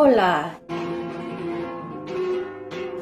Hola 0.00 0.60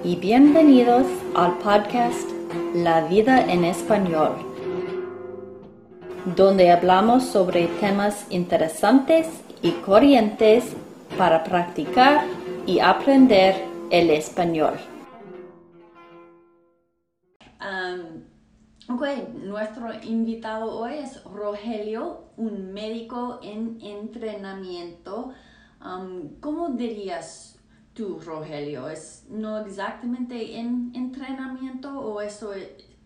y 0.02 0.16
bienvenidos 0.16 1.06
al 1.34 1.58
podcast 1.58 2.26
La 2.74 3.06
vida 3.06 3.52
en 3.52 3.66
español, 3.66 4.32
donde 6.34 6.70
hablamos 6.70 7.24
sobre 7.24 7.66
temas 7.80 8.26
interesantes 8.30 9.28
y 9.60 9.72
corrientes 9.72 10.74
para 11.18 11.44
practicar 11.44 12.24
y 12.64 12.80
aprender 12.80 13.62
el 13.90 14.08
español. 14.08 14.72
ok, 18.88 19.02
nuestro 19.44 19.92
invitado 20.02 20.78
hoy 20.78 20.94
es 20.94 21.22
Rogelio, 21.24 22.30
un 22.38 22.72
médico 22.72 23.38
en 23.42 23.78
entrenamiento. 23.82 25.34
¿Cómo 26.40 26.70
dirías 26.70 27.58
tú, 27.94 28.18
Rogelio? 28.18 28.88
¿Es 28.88 29.26
no 29.30 29.58
exactamente 29.64 30.56
en 30.58 30.92
entrenamiento 30.94 31.98
o 31.98 32.20
eso 32.20 32.52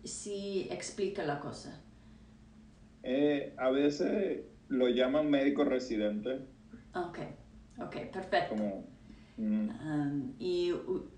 sí 0.03 0.67
explica 0.71 1.23
la 1.23 1.39
cosa? 1.39 1.79
Eh, 3.03 3.53
a 3.57 3.69
veces 3.69 4.41
lo 4.67 4.87
llaman 4.89 5.29
médico 5.29 5.63
residente. 5.63 6.39
Ok, 6.95 7.19
ok, 7.79 7.95
perfecto. 8.11 8.55
Mm. 9.37 10.33
y, 10.37 10.71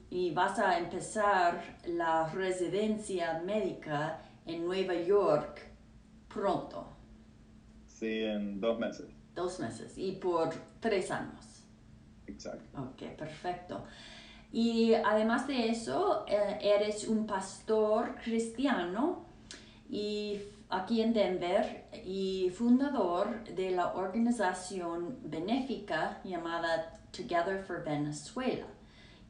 y, 0.09 0.31
vas 0.31 0.57
a 0.59 0.77
empezar 0.77 1.61
la 1.87 2.29
residencia 2.29 3.41
médica 3.45 4.21
en 4.45 4.63
Nueva 4.63 4.93
York 4.93 5.61
pronto. 6.33 6.87
Sí, 7.85 8.23
en 8.23 8.61
dos 8.61 8.79
meses. 8.79 9.07
Dos 9.35 9.59
meses 9.59 9.97
y 9.97 10.13
por 10.13 10.53
tres 10.79 11.11
años. 11.11 11.52
Exacto. 12.27 12.81
Ok, 12.81 13.03
perfecto. 13.17 13.83
Y 14.51 14.93
además 14.93 15.47
de 15.47 15.69
eso, 15.69 16.25
eh, 16.27 16.59
eres 16.61 17.07
un 17.07 17.25
pastor 17.25 18.15
cristiano 18.23 19.25
y 19.89 20.39
aquí 20.69 21.01
en 21.01 21.13
Denver 21.13 21.85
y 22.05 22.51
fundador 22.55 23.43
de 23.45 23.71
la 23.71 23.93
organización 23.93 25.17
benéfica 25.23 26.21
llamada 26.23 26.99
Together 27.11 27.63
for 27.63 27.83
Venezuela. 27.83 28.67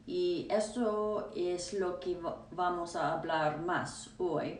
Y 0.06 0.48
eso 0.50 1.32
es 1.36 1.74
lo 1.74 2.00
que 2.00 2.18
vamos 2.52 2.96
a 2.96 3.14
hablar 3.14 3.62
más 3.62 4.10
hoy. 4.18 4.60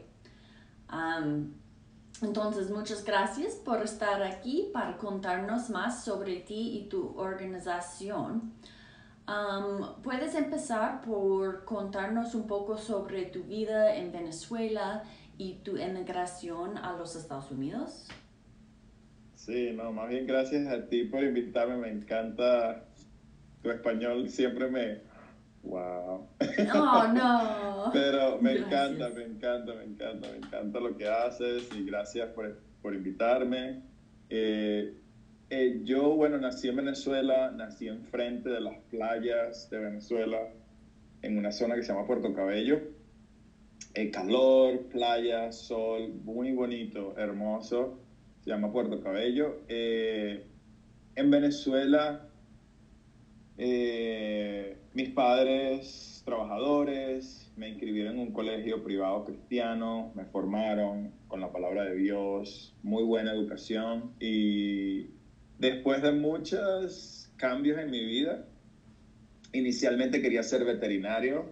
Entonces, 2.22 2.70
muchas 2.70 3.04
gracias 3.04 3.56
por 3.56 3.82
estar 3.82 4.22
aquí 4.24 4.70
para 4.72 4.98
contarnos 4.98 5.70
más 5.70 6.06
sobre 6.06 6.38
ti 6.38 6.78
y 6.78 6.90
tu 6.90 7.18
organización. 7.18 8.54
¿Puedes 10.04 10.36
empezar 10.36 11.02
por 11.02 11.66
contarnos 11.66 12.36
un 12.36 12.46
poco 12.46 12.78
sobre 12.78 13.26
tu 13.26 13.44
vida 13.44 13.96
en 13.96 14.12
Venezuela 14.12 15.04
y 15.38 15.56
tu 15.64 15.78
emigración 15.78 16.78
a 16.78 16.94
los 16.98 17.16
Estados 17.16 17.50
Unidos? 17.52 18.08
Sí, 19.36 19.72
no, 19.76 19.92
más 19.92 20.10
bien 20.10 20.26
gracias 20.28 20.68
a 20.68 20.88
ti 20.88 21.06
por 21.06 21.24
invitarme, 21.24 21.78
me 21.78 21.90
encanta 21.90 22.86
tu 23.62 23.72
español, 23.72 24.30
siempre 24.30 24.70
me... 24.70 25.13
¡Wow! 25.64 26.28
No, 26.68 27.14
no. 27.14 27.90
Pero 27.92 28.40
me 28.42 28.54
encanta, 28.54 29.10
me 29.10 29.24
encanta, 29.24 29.74
me 29.74 29.84
encanta, 29.84 30.30
me 30.30 30.38
encanta 30.38 30.80
lo 30.80 30.96
que 30.96 31.08
haces 31.08 31.70
y 31.76 31.86
gracias 31.86 32.30
por, 32.30 32.60
por 32.82 32.94
invitarme. 32.94 33.82
Eh, 34.30 34.94
eh, 35.50 35.82
yo, 35.84 36.16
bueno, 36.16 36.38
nací 36.38 36.68
en 36.68 36.78
Venezuela, 36.78 37.52
nací 37.52 37.88
enfrente 37.88 38.50
de 38.50 38.62
las 38.62 38.78
playas 38.90 39.70
de 39.70 39.80
Venezuela, 39.80 40.38
en 41.22 41.38
una 41.38 41.52
zona 41.52 41.76
que 41.76 41.84
se 41.84 41.94
llama 41.94 42.06
Puerto 42.06 42.34
Cabello 42.34 42.82
el 43.94 44.10
calor, 44.12 44.88
playa, 44.88 45.52
sol, 45.52 46.14
muy 46.24 46.52
bonito, 46.52 47.16
hermoso. 47.18 48.00
Se 48.42 48.50
llama 48.50 48.72
Puerto 48.72 49.02
Cabello. 49.02 49.62
Eh, 49.68 50.46
en 51.16 51.30
Venezuela, 51.30 52.28
eh, 53.58 54.78
mis 54.94 55.10
padres 55.10 56.22
trabajadores 56.26 57.52
me 57.58 57.70
inscribieron 57.70 58.16
en 58.16 58.20
un 58.22 58.32
colegio 58.32 58.84
privado 58.84 59.26
cristiano, 59.26 60.12
me 60.16 60.26
formaron 60.26 61.12
con 61.28 61.42
la 61.42 61.52
palabra 61.52 61.86
de 61.86 61.96
Dios, 61.96 62.76
muy 62.84 63.04
buena 63.04 63.32
educación 63.32 64.12
y 64.20 65.08
después 65.60 66.02
de 66.02 66.12
muchos 66.12 67.32
cambios 67.38 67.80
en 67.80 67.90
mi 67.92 68.06
vida, 68.06 68.46
inicialmente 69.52 70.22
quería 70.22 70.44
ser 70.44 70.64
veterinario. 70.64 71.46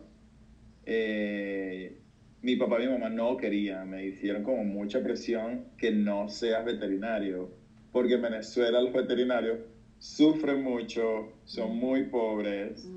Eh, 0.85 1.97
mi 2.41 2.55
papá 2.55 2.81
y 2.81 2.87
mi 2.87 2.93
mamá 2.93 3.09
no 3.09 3.37
querían, 3.37 3.89
me 3.89 4.05
hicieron 4.05 4.43
como 4.43 4.63
mucha 4.63 5.03
presión 5.03 5.65
que 5.77 5.91
no 5.91 6.29
seas 6.29 6.65
veterinario, 6.65 7.51
porque 7.91 8.15
en 8.15 8.23
Venezuela 8.23 8.81
los 8.81 8.93
veterinarios 8.93 9.59
sufren 9.99 10.63
mucho, 10.63 11.31
son 11.45 11.77
muy 11.77 12.05
pobres, 12.05 12.89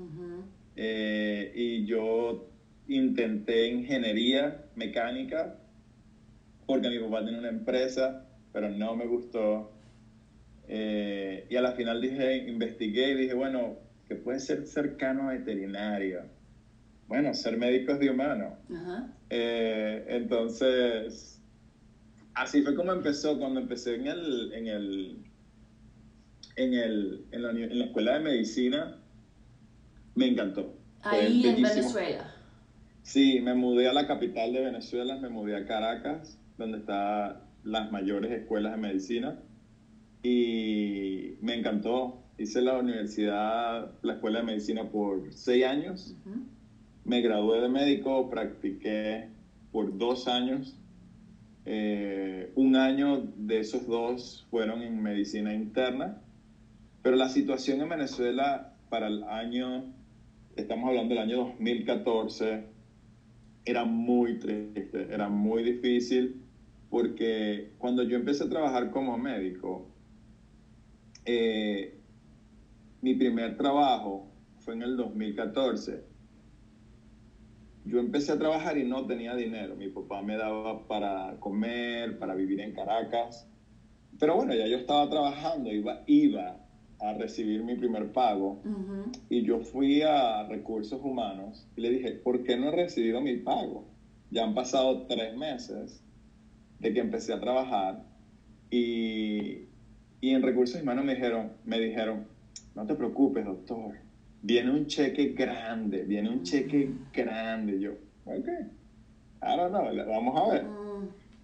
eh, 0.75 1.51
y 1.53 1.85
yo 1.85 2.49
intenté 2.87 3.67
ingeniería 3.67 4.65
mecánica, 4.75 5.55
porque 6.65 6.89
mi 6.89 6.99
papá 6.99 7.23
tiene 7.23 7.39
una 7.39 7.49
empresa, 7.49 8.25
pero 8.53 8.69
no 8.69 8.95
me 8.95 9.05
gustó. 9.05 9.71
Eh, 10.67 11.45
y 11.49 11.55
a 11.55 11.61
la 11.61 11.73
final 11.73 12.01
dije, 12.01 12.37
investigué 12.47 13.11
y 13.11 13.15
dije, 13.15 13.33
bueno, 13.33 13.75
que 14.07 14.15
puede 14.15 14.39
ser 14.39 14.65
cercano 14.65 15.29
a 15.29 15.33
veterinario 15.33 16.23
bueno, 17.07 17.33
ser 17.33 17.57
médico 17.57 17.93
es 17.93 17.99
de 17.99 18.09
humano. 18.09 18.57
Eh, 19.29 20.05
entonces, 20.07 21.39
así 22.33 22.61
fue 22.61 22.75
como 22.75 22.93
empezó, 22.93 23.37
cuando 23.37 23.59
empecé 23.59 23.95
en 23.95 24.07
el, 24.07 24.53
en 24.53 24.67
el, 24.67 25.17
en 26.55 26.73
el, 26.73 27.25
en 27.31 27.43
la, 27.43 27.49
en 27.51 27.79
la 27.79 27.85
escuela 27.85 28.13
de 28.15 28.19
medicina, 28.21 28.97
me 30.15 30.27
encantó. 30.27 30.73
Ahí 31.01 31.45
en 31.45 31.61
Venezuela. 31.61 32.31
Sí, 33.03 33.39
me 33.41 33.53
mudé 33.53 33.87
a 33.87 33.93
la 33.93 34.07
capital 34.07 34.53
de 34.53 34.61
Venezuela, 34.61 35.17
me 35.17 35.29
mudé 35.29 35.55
a 35.55 35.65
Caracas, 35.67 36.39
donde 36.57 36.79
están 36.79 37.37
las 37.63 37.91
mayores 37.91 38.31
escuelas 38.31 38.71
de 38.73 38.77
medicina, 38.79 39.39
y 40.23 41.35
me 41.41 41.55
encantó. 41.55 42.21
Hice 42.37 42.61
la 42.61 42.77
universidad, 42.77 43.91
la 44.01 44.13
escuela 44.13 44.39
de 44.39 44.45
medicina 44.45 44.89
por 44.89 45.33
seis 45.33 45.65
años. 45.65 46.15
Me 47.05 47.21
gradué 47.21 47.61
de 47.61 47.69
médico, 47.69 48.29
practiqué 48.29 49.29
por 49.71 49.97
dos 49.97 50.27
años. 50.27 50.75
Eh, 51.65 52.51
un 52.55 52.75
año 52.75 53.21
de 53.37 53.59
esos 53.59 53.87
dos 53.87 54.45
fueron 54.49 54.81
en 54.81 55.01
medicina 55.01 55.53
interna, 55.53 56.21
pero 57.01 57.15
la 57.15 57.29
situación 57.29 57.81
en 57.81 57.89
Venezuela 57.89 58.73
para 58.89 59.07
el 59.07 59.23
año, 59.23 59.93
estamos 60.55 60.89
hablando 60.89 61.13
del 61.15 61.23
año 61.23 61.37
2014, 61.37 62.63
era 63.65 63.85
muy 63.85 64.39
triste, 64.39 65.07
era 65.11 65.29
muy 65.29 65.63
difícil, 65.63 66.41
porque 66.89 67.71
cuando 67.77 68.03
yo 68.03 68.17
empecé 68.17 68.43
a 68.43 68.49
trabajar 68.49 68.91
como 68.91 69.17
médico, 69.17 69.87
eh, 71.25 71.97
mi 73.01 73.15
primer 73.15 73.57
trabajo 73.57 74.31
fue 74.59 74.75
en 74.75 74.83
el 74.83 74.97
2014 74.97 76.15
yo 77.85 77.99
empecé 77.99 78.31
a 78.31 78.39
trabajar 78.39 78.77
y 78.77 78.83
no 78.83 79.05
tenía 79.05 79.35
dinero. 79.35 79.75
Mi 79.75 79.89
papá 79.89 80.21
me 80.23 80.35
daba 80.35 80.87
para 80.87 81.39
comer, 81.39 82.17
para 82.17 82.33
vivir 82.33 82.59
en 82.59 82.73
Caracas. 82.73 83.47
Pero 84.19 84.35
bueno, 84.35 84.55
ya 84.55 84.67
yo 84.67 84.77
estaba 84.77 85.07
trabajando, 85.09 85.71
iba, 85.71 86.01
iba 86.07 86.64
a 86.99 87.13
recibir 87.13 87.63
mi 87.63 87.75
primer 87.75 88.11
pago. 88.11 88.61
Y 89.29 89.43
yo 89.43 89.59
fui 89.59 90.01
a 90.01 90.43
recursos 90.43 90.99
humanos 91.03 91.67
y 91.75 91.81
le 91.81 91.89
dije, 91.89 92.11
¿por 92.11 92.43
qué 92.43 92.57
no 92.57 92.69
he 92.69 92.71
recibido 92.71 93.21
mi 93.21 93.37
pago? 93.37 93.85
Ya 94.31 94.43
han 94.43 94.53
pasado 94.53 95.05
tres 95.07 95.35
meses 95.35 96.01
de 96.79 96.93
que 96.93 96.99
empecé 96.99 97.33
a 97.33 97.39
trabajar 97.39 98.03
y, 98.69 99.67
y 100.21 100.29
en 100.31 100.41
recursos 100.41 100.81
humanos 100.81 101.05
me 101.05 101.15
dijeron, 101.15 101.51
me 101.63 101.79
dijeron, 101.79 102.23
no 102.75 102.85
te 102.85 102.95
preocupes, 102.95 103.45
doctor 103.45 103.93
viene 104.45 104.69
un 104.69 104.85
cheque 104.85 105.33
grande, 105.33 106.03
viene 106.03 106.29
un 106.29 106.43
cheque 106.43 106.87
grande. 107.11 107.79
Yo, 107.79 107.93
ok, 108.25 108.47
I 109.41 109.57
don't 109.57 109.69
know, 109.69 110.05
vamos 110.07 110.39
a 110.39 110.53
ver. 110.53 110.65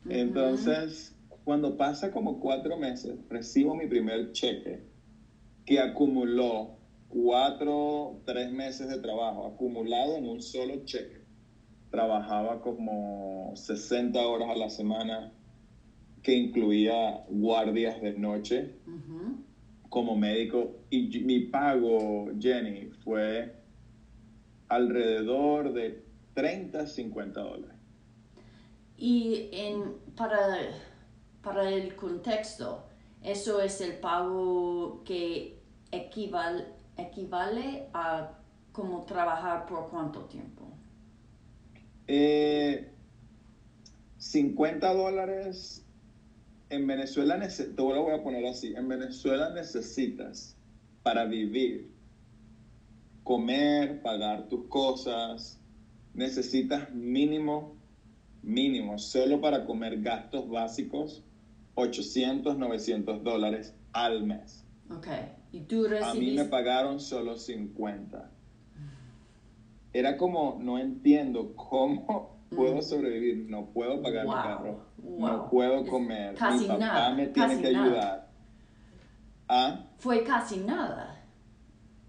Entonces, 0.07 1.15
cuando 1.44 1.75
pasa 1.75 2.12
como 2.12 2.39
cuatro 2.39 2.77
meses, 2.77 3.18
recibo 3.27 3.75
mi 3.75 3.88
primer 3.88 4.31
cheque 4.33 4.80
que 5.65 5.79
acumuló 5.79 6.77
cuatro, 7.09 8.21
tres 8.25 8.51
meses 8.51 8.89
de 8.89 8.99
trabajo, 8.99 9.47
acumulado 9.47 10.15
en 10.15 10.27
un 10.27 10.41
solo 10.41 10.85
cheque. 10.85 11.21
Trabajaba 11.89 12.61
como 12.61 13.51
60 13.55 14.19
horas 14.25 14.49
a 14.49 14.55
la 14.55 14.69
semana, 14.69 15.33
que 16.23 16.35
incluía 16.35 17.25
guardias 17.29 18.01
de 18.01 18.13
noche 18.13 18.75
como 19.89 20.15
médico 20.15 20.77
y 20.89 21.19
mi 21.19 21.41
pago, 21.41 22.29
Jenny, 22.39 22.91
fue 23.03 23.55
alrededor 24.69 25.73
de 25.73 26.05
30, 26.33 26.87
50 26.87 27.41
dólares. 27.41 27.75
Y 28.97 29.49
en, 29.51 29.95
para, 30.15 30.37
para 31.43 31.69
el 31.69 31.95
contexto, 31.95 32.85
eso 33.23 33.62
es 33.62 33.81
el 33.81 33.97
pago 34.00 35.03
que 35.06 35.59
equivale, 35.91 36.65
equivale 36.97 37.89
a 37.94 38.31
como 38.71 39.03
trabajar 39.03 39.65
por 39.65 39.89
cuánto 39.89 40.21
tiempo. 40.25 40.65
50 44.18 44.91
eh, 44.91 44.95
dólares 44.95 45.85
en 46.69 46.88
Venezuela, 46.88 47.38
te 47.47 47.68
lo 47.75 48.03
voy 48.03 48.13
a 48.13 48.23
poner 48.23 48.45
así, 48.45 48.73
en 48.75 48.88
Venezuela 48.88 49.50
necesitas 49.50 50.56
para 51.03 51.25
vivir, 51.25 51.91
comer, 53.23 54.01
pagar 54.01 54.47
tus 54.47 54.68
cosas, 54.68 55.59
necesitas 56.13 56.89
mínimo, 56.94 57.75
mínimo, 58.41 58.97
solo 58.97 59.41
para 59.41 59.65
comer 59.65 60.01
gastos 60.01 60.50
básicos, 60.50 61.23
800, 61.75 62.57
900 62.57 63.23
dólares 63.23 63.75
al 63.94 64.23
mes. 64.23 64.65
Ok, 64.89 65.07
y 65.51 65.62
tú 65.62 65.83
recibiste... 65.83 66.09
A 66.09 66.13
mí 66.13 66.35
me 66.35 66.45
pagaron 66.45 67.00
solo 67.00 67.38
50. 67.38 68.29
Era 69.94 70.18
como, 70.18 70.57
no 70.62 70.79
entiendo 70.79 71.56
cómo 71.56 72.41
puedo 72.50 72.77
mm. 72.77 72.81
sobrevivir, 72.81 73.50
no 73.50 73.68
puedo 73.68 74.01
pagar 74.01 74.25
mi 74.25 74.33
carro, 74.33 74.85
no 74.97 75.50
puedo 75.50 75.85
comer, 75.85 76.35
casi 76.35 76.63
mi 76.63 76.68
papá 76.68 76.79
nada, 76.79 77.15
me 77.15 77.27
tiene 77.27 77.62
que 77.62 77.68
ayudar. 77.68 78.29
¿Ah? 79.47 79.85
Fue 79.97 80.23
casi 80.23 80.57
nada. 80.57 81.21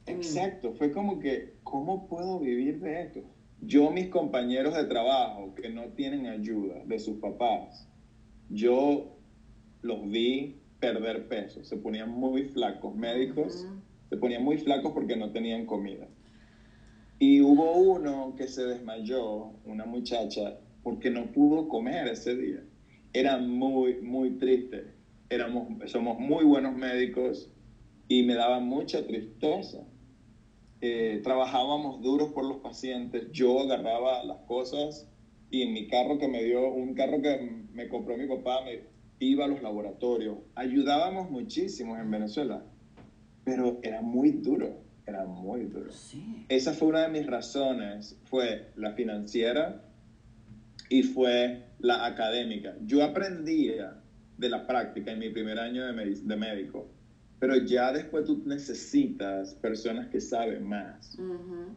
Exacto, 0.06 0.73
fue 0.75 0.93
como 0.93 1.19
que, 1.19 1.56
¿cómo 1.62 2.09
puedo 2.09 2.41
vivir 2.41 2.81
de 2.81 3.03
esto? 3.03 3.20
Yo, 3.61 3.91
mis 3.91 4.09
compañeros 4.09 4.75
de 4.75 4.85
trabajo 4.85 5.55
que 5.55 5.69
no 5.69 5.85
tienen 5.91 6.26
ayuda 6.26 6.85
de 6.85 6.99
sus 6.99 7.19
papás, 7.19 7.88
yo 8.49 9.12
los 9.82 10.11
vi 10.11 10.56
perder 10.81 11.29
peso, 11.29 11.62
se 11.62 11.76
ponían 11.76 12.11
muy 12.11 12.44
flacos, 12.44 12.94
médicos 12.94 13.67
se 14.08 14.17
ponían 14.17 14.44
muy 14.44 14.58
flacos 14.58 14.93
porque 14.93 15.17
no 15.17 15.31
tenían 15.31 15.64
comida. 15.64 16.06
Y 17.19 17.40
hubo 17.40 17.73
uno 17.76 18.34
que 18.37 18.49
se 18.49 18.64
desmayó, 18.64 19.52
una 19.64 19.87
muchacha, 19.87 20.58
porque 20.82 21.08
no 21.08 21.31
pudo 21.32 21.69
comer 21.69 22.08
ese 22.08 22.37
día. 22.37 22.62
Era 23.12 23.38
muy, 23.38 24.00
muy 24.02 24.38
triste. 24.38 24.93
Éramos, 25.31 25.90
somos 25.90 26.19
muy 26.19 26.44
buenos 26.44 26.76
médicos 26.76 27.50
y 28.08 28.23
me 28.25 28.35
daba 28.35 28.61
mucha 28.61 29.06
tristeza. 29.06 29.87
Eh, 30.81 31.20
trabajábamos 31.23 32.02
duros 32.02 32.32
por 32.32 32.44
los 32.44 32.58
pacientes. 32.58 33.31
Yo 33.32 33.61
agarraba 33.61 34.25
las 34.25 34.38
cosas 34.40 35.08
y 35.50 35.62
en 35.62 35.73
mi 35.73 35.87
carro 35.87 36.19
que 36.19 36.28
me 36.28 36.43
dio, 36.43 36.70
un 36.73 36.94
carro 36.94 37.23
que 37.23 37.38
me 37.73 37.88
compró 37.88 38.17
mi 38.17 38.26
papá, 38.26 38.62
me 38.64 38.92
iba 39.25 39.45
a 39.45 39.49
los 39.49 39.63
laboratorios. 39.63 40.39
Ayudábamos 40.55 41.31
muchísimo 41.31 41.97
en 41.97 42.11
Venezuela, 42.11 42.65
pero 43.45 43.81
era 43.83 44.03
muy 44.03 44.31
duro 44.31 44.83
era 45.07 45.25
muy 45.25 45.65
duro. 45.65 45.91
Esa 46.49 46.73
fue 46.73 46.89
una 46.89 47.03
de 47.03 47.09
mis 47.09 47.27
razones, 47.27 48.19
fue 48.25 48.71
la 48.77 48.93
financiera 48.93 49.85
y 50.89 51.03
fue 51.03 51.65
la 51.79 52.07
académica. 52.07 52.75
Yo 52.85 53.03
aprendía 53.03 54.01
de 54.39 54.49
la 54.49 54.67
práctica 54.67 55.13
en 55.13 55.19
mi 55.19 55.31
primer 55.31 55.59
año 55.59 55.85
de, 55.85 56.15
de 56.15 56.37
médico, 56.37 56.89
pero 57.39 57.57
ya 57.57 57.93
después 57.93 58.25
tú 58.25 58.43
necesitas 58.47 59.55
personas 59.55 60.09
que 60.09 60.21
saben 60.21 60.65
más 60.65 61.19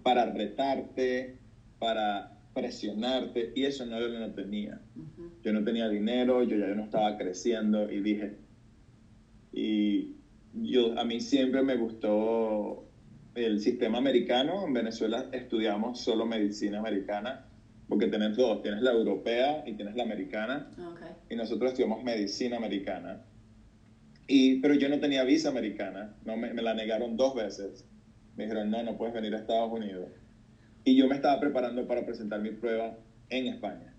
para 0.04 0.32
retarte, 0.32 1.38
para 1.80 2.35
presionarte, 2.56 3.52
y 3.54 3.66
eso 3.66 3.86
no 3.86 4.00
yo 4.00 4.08
no 4.08 4.32
tenía. 4.32 4.80
Yo 5.44 5.54
no 5.54 5.64
tenía 5.64 5.90
dinero, 5.90 6.42
yo 6.42 6.58
ya 6.58 6.68
no 6.68 6.86
estaba 6.86 7.18
creciendo 7.18 7.92
y 7.92 8.00
dije, 8.00 8.38
y 9.52 10.16
yo, 10.54 10.98
a 10.98 11.04
mí 11.04 11.20
siempre 11.20 11.62
me 11.62 11.76
gustó 11.76 12.88
el 13.36 13.60
sistema 13.60 13.98
americano, 13.98 14.66
en 14.66 14.74
Venezuela 14.74 15.26
estudiamos 15.34 16.00
solo 16.00 16.26
medicina 16.26 16.80
americana, 16.80 17.46
porque 17.90 18.08
tienes 18.08 18.38
dos, 18.38 18.62
tienes 18.62 18.82
la 18.82 18.94
europea 18.94 19.64
y 19.68 19.74
tienes 19.74 19.96
la 19.96 20.04
americana, 20.04 20.72
y 21.30 21.36
nosotros 21.36 21.72
estudiamos 21.72 22.04
medicina 22.06 22.56
americana. 22.56 23.22
Y, 24.28 24.62
pero 24.62 24.74
yo 24.76 24.88
no 24.88 25.00
tenía 25.00 25.26
visa 25.26 25.50
americana, 25.50 26.16
no, 26.24 26.38
me, 26.38 26.54
me, 26.54 26.62
la 26.62 26.74
negaron 26.74 27.18
dos 27.18 27.36
veces. 27.36 27.86
Me 28.38 28.46
dijeron, 28.46 28.72
no, 28.72 28.82
no 28.82 28.98
puedes 28.98 29.14
venir 29.14 29.36
a 29.36 29.40
Estados 29.40 29.72
Unidos. 29.72 30.10
Y 30.86 30.96
yo 30.96 31.08
me 31.08 31.16
estaba 31.16 31.40
preparando 31.40 31.86
para 31.88 32.06
presentar 32.06 32.40
mi 32.40 32.52
prueba 32.52 32.96
en 33.30 33.48
España. 33.48 33.94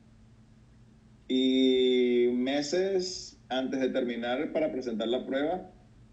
Y 1.28 2.28
meses 2.32 3.38
antes 3.48 3.80
de 3.80 3.88
terminar 3.90 4.52
para 4.52 4.70
presentar 4.70 5.08
la 5.08 5.26
prueba, 5.26 5.70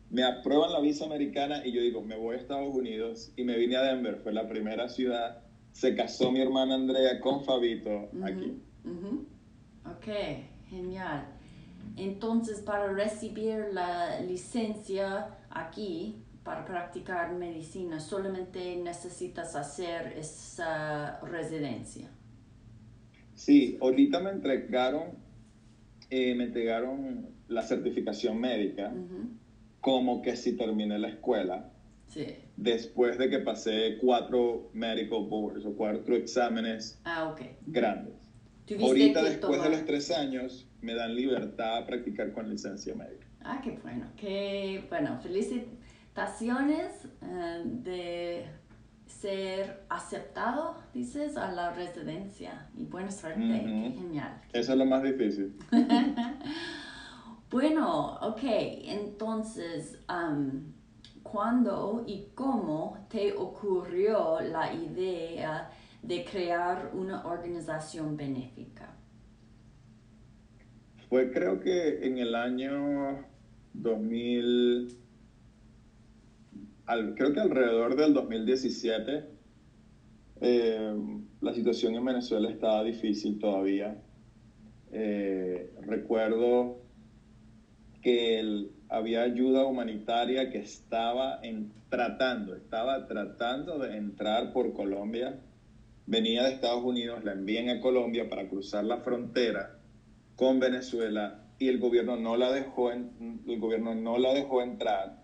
me 0.10 0.24
aprueban 0.24 0.74
la 0.74 0.82
visa 0.82 1.06
americana 1.06 1.66
y 1.66 1.72
yo 1.72 1.82
digo, 1.82 2.02
me 2.02 2.16
voy 2.16 2.36
a 2.36 2.40
Estados 2.40 2.74
Unidos 2.74 3.32
y 3.36 3.44
me 3.44 3.58
vine 3.58 3.78
a 3.78 3.84
Denver, 3.84 4.18
fue 4.18 4.34
la 4.34 4.48
primera 4.48 4.90
ciudad. 4.90 5.44
Se 5.72 5.96
casó 5.96 6.32
mi 6.32 6.42
hermana 6.42 6.76
Andrea 6.76 7.20
con 7.20 7.44
Fabito 7.44 8.10
aquí. 8.24 8.60
Ok, 9.86 10.08
genial. 10.70 11.28
Entonces, 11.98 12.62
para 12.62 12.92
recibir 12.94 13.68
la 13.72 14.22
licencia 14.22 15.38
aquí, 15.50 16.23
para 16.44 16.66
practicar 16.66 17.34
medicina, 17.34 18.00
solamente 18.00 18.76
necesitas 18.76 19.56
hacer 19.56 20.14
esa 20.18 21.20
residencia. 21.22 22.10
Sí, 23.36 23.78
ahorita 23.82 24.20
me 24.20 24.32
entregaron, 24.32 25.18
eh, 26.10 26.36
me 26.36 26.46
entregaron 26.46 27.30
la 27.48 27.62
certificación 27.62 28.40
médica 28.40 28.92
como 29.80 30.22
que 30.22 30.36
si 30.36 30.54
terminé 30.54 30.98
la 31.00 31.10
escuela. 31.10 31.70
Después 32.58 33.18
de 33.18 33.30
que 33.30 33.40
pasé 33.40 33.98
cuatro 34.00 34.70
medical 34.74 35.26
boards 35.28 35.66
o 35.66 35.74
cuatro 35.76 36.16
exámenes 36.16 37.02
ah, 37.06 37.36
grandes. 37.66 38.14
Ahorita, 38.80 39.24
después 39.24 39.62
de 39.64 39.70
los 39.70 39.86
tres 39.86 40.12
años, 40.12 40.68
me 40.82 40.94
dan 40.94 41.16
libertad 41.16 41.78
a 41.78 41.86
practicar 41.88 42.32
con 42.32 42.50
licencia 42.50 42.94
médica. 42.94 43.26
Ah, 43.42 43.60
qué 43.64 43.72
bueno. 43.82 44.06
Qué 44.16 44.86
bueno. 44.90 45.20
Eh, 46.16 47.62
de 47.66 48.46
ser 49.08 49.84
aceptado, 49.90 50.78
dices, 50.94 51.38
a 51.38 51.52
la 51.52 51.72
residencia. 51.72 52.68
Y 52.78 52.86
buena 52.86 53.12
suerte. 53.12 53.42
Qué 53.42 53.96
genial. 53.98 54.42
Eso 54.54 54.74
es 54.74 54.78
lo 54.78 54.86
más 54.86 55.04
difícil. 55.04 55.56
Bueno, 57.54 58.16
ok, 58.16 58.40
entonces, 58.42 60.00
¿cuándo 61.22 62.04
y 62.08 62.30
cómo 62.34 63.06
te 63.12 63.32
ocurrió 63.34 64.40
la 64.42 64.74
idea 64.74 65.70
de 66.02 66.26
crear 66.26 66.90
una 66.96 67.24
organización 67.28 68.18
benéfica? 68.18 68.96
Fue 71.08 71.32
creo 71.32 71.60
que 71.60 72.08
en 72.08 72.18
el 72.18 72.34
año 72.34 73.24
2000, 73.74 74.98
creo 77.16 77.34
que 77.34 77.40
alrededor 77.40 77.96
del 77.96 78.14
2017, 78.14 79.26
em, 80.42 81.26
la 81.42 81.54
situación 81.54 81.96
en 81.96 82.06
Venezuela 82.06 82.50
estaba 82.50 82.84
difícil 82.84 83.40
todavía. 83.40 84.02
Eh, 84.92 85.74
recuerdo 85.82 86.82
que 88.02 88.70
había 88.90 89.24
ayuda 89.24 89.66
humanitaria 89.66 90.50
que 90.52 90.60
estaba 90.60 91.40
tratando, 91.90 92.56
estaba 92.56 93.08
tratando 93.08 93.80
de 93.80 93.98
entrar 93.98 94.52
por 94.52 94.74
Colombia. 94.74 95.40
Venía 96.06 96.44
de 96.44 96.52
Estados 96.52 96.84
Unidos, 96.84 97.24
la 97.24 97.32
envían 97.32 97.70
a 97.70 97.80
Colombia 97.80 98.30
para 98.30 98.50
cruzar 98.50 98.84
la 98.84 98.98
frontera 98.98 99.80
con 100.36 100.60
Venezuela 100.60 101.46
y 101.58 101.70
el 101.70 101.80
gobierno 101.80 102.18
no 102.18 102.36
la 102.36 102.52
dejó, 102.52 102.92
el 102.92 103.60
gobierno 103.60 103.96
no 103.96 104.18
la 104.18 104.34
dejó 104.34 104.62
entrar. 104.62 105.23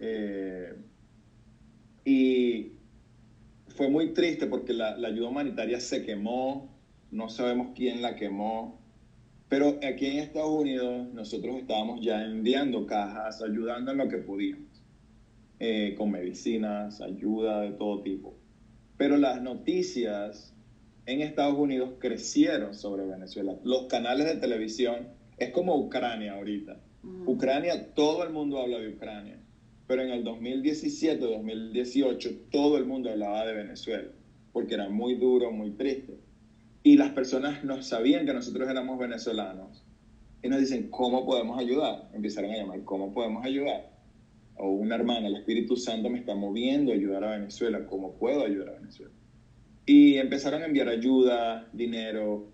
Eh, 0.00 0.74
y 2.04 2.72
fue 3.68 3.88
muy 3.88 4.12
triste 4.12 4.46
porque 4.46 4.72
la, 4.72 4.96
la 4.96 5.08
ayuda 5.08 5.28
humanitaria 5.28 5.80
se 5.80 6.04
quemó, 6.04 6.74
no 7.10 7.28
sabemos 7.28 7.68
quién 7.74 8.02
la 8.02 8.16
quemó. 8.16 8.80
Pero 9.48 9.78
aquí 9.88 10.06
en 10.06 10.18
Estados 10.18 10.50
Unidos 10.50 11.12
nosotros 11.12 11.56
estábamos 11.56 12.00
ya 12.00 12.24
enviando 12.24 12.86
cajas, 12.86 13.42
ayudando 13.42 13.92
en 13.92 13.98
lo 13.98 14.08
que 14.08 14.18
podíamos, 14.18 14.82
eh, 15.60 15.94
con 15.96 16.10
medicinas, 16.10 17.00
ayuda 17.00 17.60
de 17.60 17.72
todo 17.72 18.02
tipo. 18.02 18.34
Pero 18.96 19.16
las 19.16 19.40
noticias 19.40 20.52
en 21.06 21.20
Estados 21.20 21.56
Unidos 21.56 21.90
crecieron 22.00 22.74
sobre 22.74 23.04
Venezuela. 23.06 23.56
Los 23.62 23.84
canales 23.84 24.26
de 24.26 24.36
televisión, 24.36 25.08
es 25.38 25.50
como 25.50 25.76
Ucrania 25.76 26.34
ahorita. 26.34 26.80
Mm. 27.02 27.28
Ucrania, 27.28 27.94
todo 27.94 28.24
el 28.24 28.30
mundo 28.30 28.60
habla 28.60 28.78
de 28.78 28.88
Ucrania. 28.88 29.38
Pero 29.86 30.02
en 30.02 30.10
el 30.10 30.24
2017, 30.24 31.24
2018, 31.24 32.30
todo 32.50 32.76
el 32.76 32.86
mundo 32.86 33.10
hablaba 33.10 33.46
de 33.46 33.54
Venezuela, 33.54 34.08
porque 34.52 34.74
era 34.74 34.88
muy 34.88 35.14
duro, 35.14 35.52
muy 35.52 35.70
triste. 35.70 36.18
Y 36.82 36.96
las 36.96 37.10
personas 37.10 37.64
no 37.64 37.82
sabían 37.82 38.26
que 38.26 38.32
nosotros 38.32 38.68
éramos 38.68 38.98
venezolanos. 38.98 39.84
Y 40.42 40.48
nos 40.48 40.60
dicen, 40.60 40.88
¿cómo 40.90 41.24
podemos 41.24 41.58
ayudar? 41.58 42.10
Empezaron 42.14 42.50
a 42.50 42.56
llamar, 42.56 42.82
¿cómo 42.84 43.12
podemos 43.12 43.44
ayudar? 43.44 43.90
O 44.56 44.70
una 44.70 44.94
hermana, 44.94 45.28
el 45.28 45.36
Espíritu 45.36 45.76
Santo 45.76 46.08
me 46.08 46.18
está 46.18 46.34
moviendo 46.34 46.92
a 46.92 46.94
ayudar 46.94 47.24
a 47.24 47.32
Venezuela, 47.32 47.86
¿cómo 47.86 48.14
puedo 48.14 48.44
ayudar 48.44 48.70
a 48.70 48.78
Venezuela? 48.78 49.12
Y 49.84 50.16
empezaron 50.16 50.62
a 50.62 50.66
enviar 50.66 50.88
ayuda, 50.88 51.68
dinero. 51.72 52.48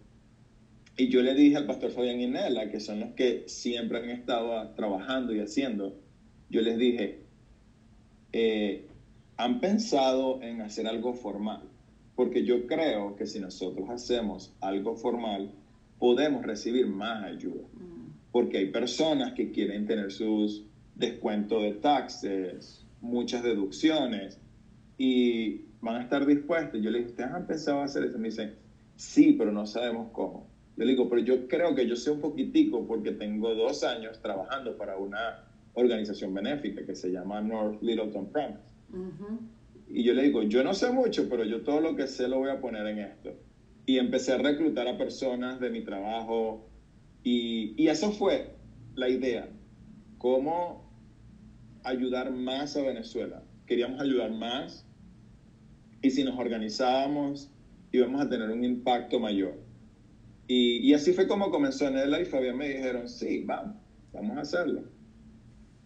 Y 0.98 1.08
yo 1.08 1.22
le 1.22 1.34
dije 1.34 1.56
al 1.56 1.66
pastor 1.66 1.92
Fabián 1.92 2.20
y 2.20 2.26
Nela, 2.26 2.70
que 2.70 2.80
son 2.80 3.00
los 3.00 3.12
que 3.12 3.44
siempre 3.46 3.98
han 3.98 4.10
estado 4.10 4.70
trabajando 4.74 5.34
y 5.34 5.40
haciendo, 5.40 5.98
yo 6.50 6.60
les 6.60 6.76
dije, 6.76 7.21
eh, 8.32 8.86
han 9.36 9.60
pensado 9.60 10.40
en 10.42 10.60
hacer 10.60 10.86
algo 10.86 11.14
formal, 11.14 11.62
porque 12.16 12.44
yo 12.44 12.66
creo 12.66 13.16
que 13.16 13.26
si 13.26 13.40
nosotros 13.40 13.88
hacemos 13.90 14.52
algo 14.60 14.96
formal, 14.96 15.50
podemos 15.98 16.44
recibir 16.44 16.86
más 16.86 17.24
ayuda, 17.24 17.64
porque 18.30 18.58
hay 18.58 18.66
personas 18.70 19.32
que 19.32 19.50
quieren 19.50 19.86
tener 19.86 20.10
sus 20.12 20.64
descuentos 20.94 21.62
de 21.62 21.72
taxes, 21.72 22.84
muchas 23.00 23.42
deducciones, 23.42 24.38
y 24.98 25.62
van 25.80 25.96
a 25.96 26.02
estar 26.02 26.24
dispuestos. 26.26 26.80
Yo 26.80 26.90
le 26.90 26.98
dije, 26.98 27.10
¿ustedes 27.10 27.30
han 27.30 27.46
pensado 27.46 27.82
hacer 27.82 28.04
eso? 28.04 28.18
Me 28.18 28.28
dicen, 28.28 28.54
sí, 28.96 29.34
pero 29.36 29.52
no 29.52 29.66
sabemos 29.66 30.08
cómo. 30.12 30.46
Yo 30.76 30.84
le 30.84 30.92
digo, 30.92 31.08
pero 31.08 31.20
yo 31.22 31.48
creo 31.48 31.74
que 31.74 31.86
yo 31.86 31.96
sé 31.96 32.10
un 32.10 32.20
poquitico 32.20 32.86
porque 32.86 33.12
tengo 33.12 33.54
dos 33.54 33.82
años 33.84 34.20
trabajando 34.22 34.76
para 34.76 34.96
una 34.96 35.44
organización 35.74 36.34
benéfica 36.34 36.84
que 36.84 36.94
se 36.94 37.10
llama 37.10 37.40
North 37.40 37.82
Littleton 37.82 38.30
Promise. 38.30 38.72
Y 39.88 40.04
yo 40.04 40.14
le 40.14 40.22
digo, 40.22 40.42
yo 40.42 40.62
no 40.64 40.74
sé 40.74 40.90
mucho, 40.90 41.28
pero 41.28 41.44
yo 41.44 41.62
todo 41.62 41.80
lo 41.80 41.96
que 41.96 42.06
sé 42.06 42.28
lo 42.28 42.38
voy 42.38 42.50
a 42.50 42.60
poner 42.60 42.86
en 42.86 42.98
esto. 42.98 43.34
Y 43.86 43.98
empecé 43.98 44.32
a 44.32 44.38
reclutar 44.38 44.86
a 44.88 44.96
personas 44.96 45.60
de 45.60 45.70
mi 45.70 45.82
trabajo 45.82 46.68
y, 47.22 47.74
y 47.76 47.88
eso 47.88 48.10
fue 48.12 48.54
la 48.94 49.08
idea, 49.08 49.48
cómo 50.18 50.90
ayudar 51.84 52.30
más 52.32 52.76
a 52.76 52.82
Venezuela. 52.82 53.42
Queríamos 53.66 54.00
ayudar 54.00 54.30
más 54.30 54.86
y 56.00 56.10
si 56.10 56.24
nos 56.24 56.38
organizábamos 56.38 57.50
íbamos 57.92 58.20
a 58.22 58.28
tener 58.28 58.50
un 58.50 58.64
impacto 58.64 59.20
mayor. 59.20 59.54
Y, 60.48 60.78
y 60.78 60.94
así 60.94 61.12
fue 61.12 61.28
como 61.28 61.50
comenzó 61.50 61.90
Nela 61.90 62.20
y 62.20 62.24
Fabián 62.24 62.56
me 62.56 62.68
dijeron, 62.68 63.08
sí, 63.08 63.42
vamos, 63.44 63.76
vamos 64.12 64.36
a 64.38 64.40
hacerlo. 64.40 64.82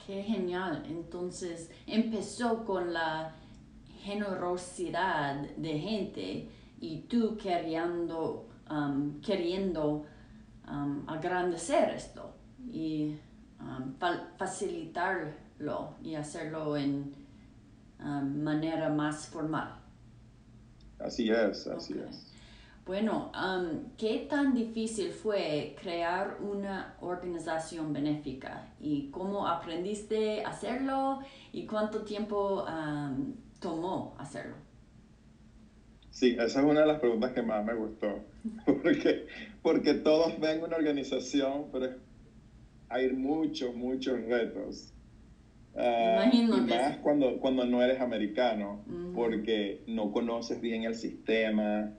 Qué 0.07 0.23
genial. 0.23 0.85
Entonces 0.89 1.69
empezó 1.85 2.65
con 2.65 2.93
la 2.93 3.35
generosidad 4.03 5.35
de 5.57 5.79
gente 5.81 6.49
y 6.81 7.01
tú 7.09 7.37
queriendo, 7.37 8.49
um, 8.71 9.21
queriendo 9.21 10.07
um, 10.69 11.09
agrandecer 11.09 11.91
esto 11.91 12.37
y 12.71 13.17
um, 13.59 13.95
facilitarlo 14.39 15.95
y 16.01 16.15
hacerlo 16.15 16.77
en 16.77 17.13
manera 17.99 18.91
más 18.91 19.27
formal. 19.27 19.75
Así 21.01 21.31
es, 21.31 21.67
así 21.67 21.95
es. 21.99 22.36
Bueno, 22.87 23.33
um, 23.35 23.97
¿qué 23.99 24.29
tan 24.31 24.55
difícil 24.55 25.11
fue 25.11 25.75
crear 25.83 26.39
una 26.41 26.95
organización 27.01 27.93
benéfica? 27.93 28.69
¿Y 28.79 29.11
cómo 29.11 29.49
aprendiste 29.49 30.45
a 30.45 30.51
hacerlo? 30.51 31.19
¿Y 31.53 31.67
cuánto 31.67 32.05
tiempo 32.05 32.65
um, 32.65 33.35
tomó 33.59 34.15
hacerlo? 34.21 34.55
Sí, 36.11 36.37
esa 36.39 36.61
es 36.61 36.65
una 36.65 36.83
de 36.83 36.87
las 36.87 37.01
preguntas 37.01 37.33
que 37.33 37.43
más 37.43 37.65
me 37.65 37.75
gustó. 37.75 38.21
Porque, 38.65 39.27
porque 39.63 39.95
todos 39.95 40.39
ven 40.39 40.63
una 40.63 40.77
organización, 40.77 41.67
pero 41.73 41.89
hay 42.89 43.11
muchos, 43.11 43.75
muchos 43.75 44.21
retos. 44.27 44.93
Uh, 45.75 46.23
Imagino 46.23 46.57
más 46.59 46.99
cuando, 46.99 47.41
cuando 47.41 47.65
no 47.65 47.83
eres 47.83 48.01
americano, 48.01 48.85
porque 49.13 49.83
no 49.89 50.13
conoces 50.13 50.61
bien 50.61 50.85
el 50.85 50.95
sistema 50.95 51.93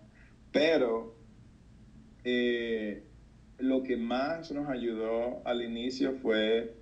pero 0.57 1.13
eh, 2.23 3.03
lo 3.59 3.83
que 3.83 3.95
más 3.95 4.51
nos 4.51 4.67
ayudó 4.67 5.45
al 5.45 5.61
inicio 5.61 6.13
fue 6.13 6.73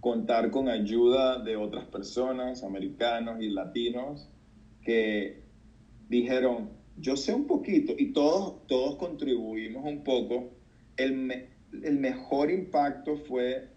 contar 0.00 0.50
con 0.50 0.70
ayuda 0.70 1.38
de 1.38 1.56
otras 1.56 1.84
personas, 1.84 2.64
americanos 2.64 3.42
y 3.42 3.50
latinos, 3.50 4.30
que 4.82 5.42
dijeron, 6.08 6.70
yo 6.96 7.18
sé 7.18 7.34
un 7.34 7.46
poquito 7.46 7.92
y 7.98 8.14
todos, 8.14 8.66
todos 8.66 8.96
contribuimos 8.96 9.84
un 9.84 10.04
poco. 10.04 10.48
El, 10.96 11.48
el 11.82 11.98
mejor 11.98 12.50
impacto 12.50 13.18
fue 13.18 13.68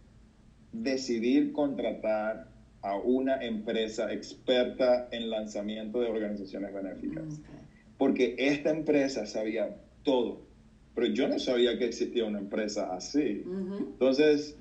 decidir 0.72 1.52
contratar 1.52 2.48
a 2.82 2.96
una 2.96 3.44
empresa 3.44 4.14
experta 4.14 5.10
en 5.12 5.30
lanzamiento 5.30 6.00
de 6.00 6.08
organizaciones 6.08 6.74
benéficas 6.74 7.42
porque 7.98 8.36
esta 8.38 8.70
empresa 8.72 9.26
sabía 9.26 9.78
todo, 10.04 10.42
pero 10.94 11.08
yo 11.08 11.28
no 11.28 11.40
sabía 11.40 11.78
que 11.78 11.86
existía 11.86 12.26
una 12.26 12.40
empresa 12.40 12.94
así. 12.94 13.44
Entonces 13.80 14.58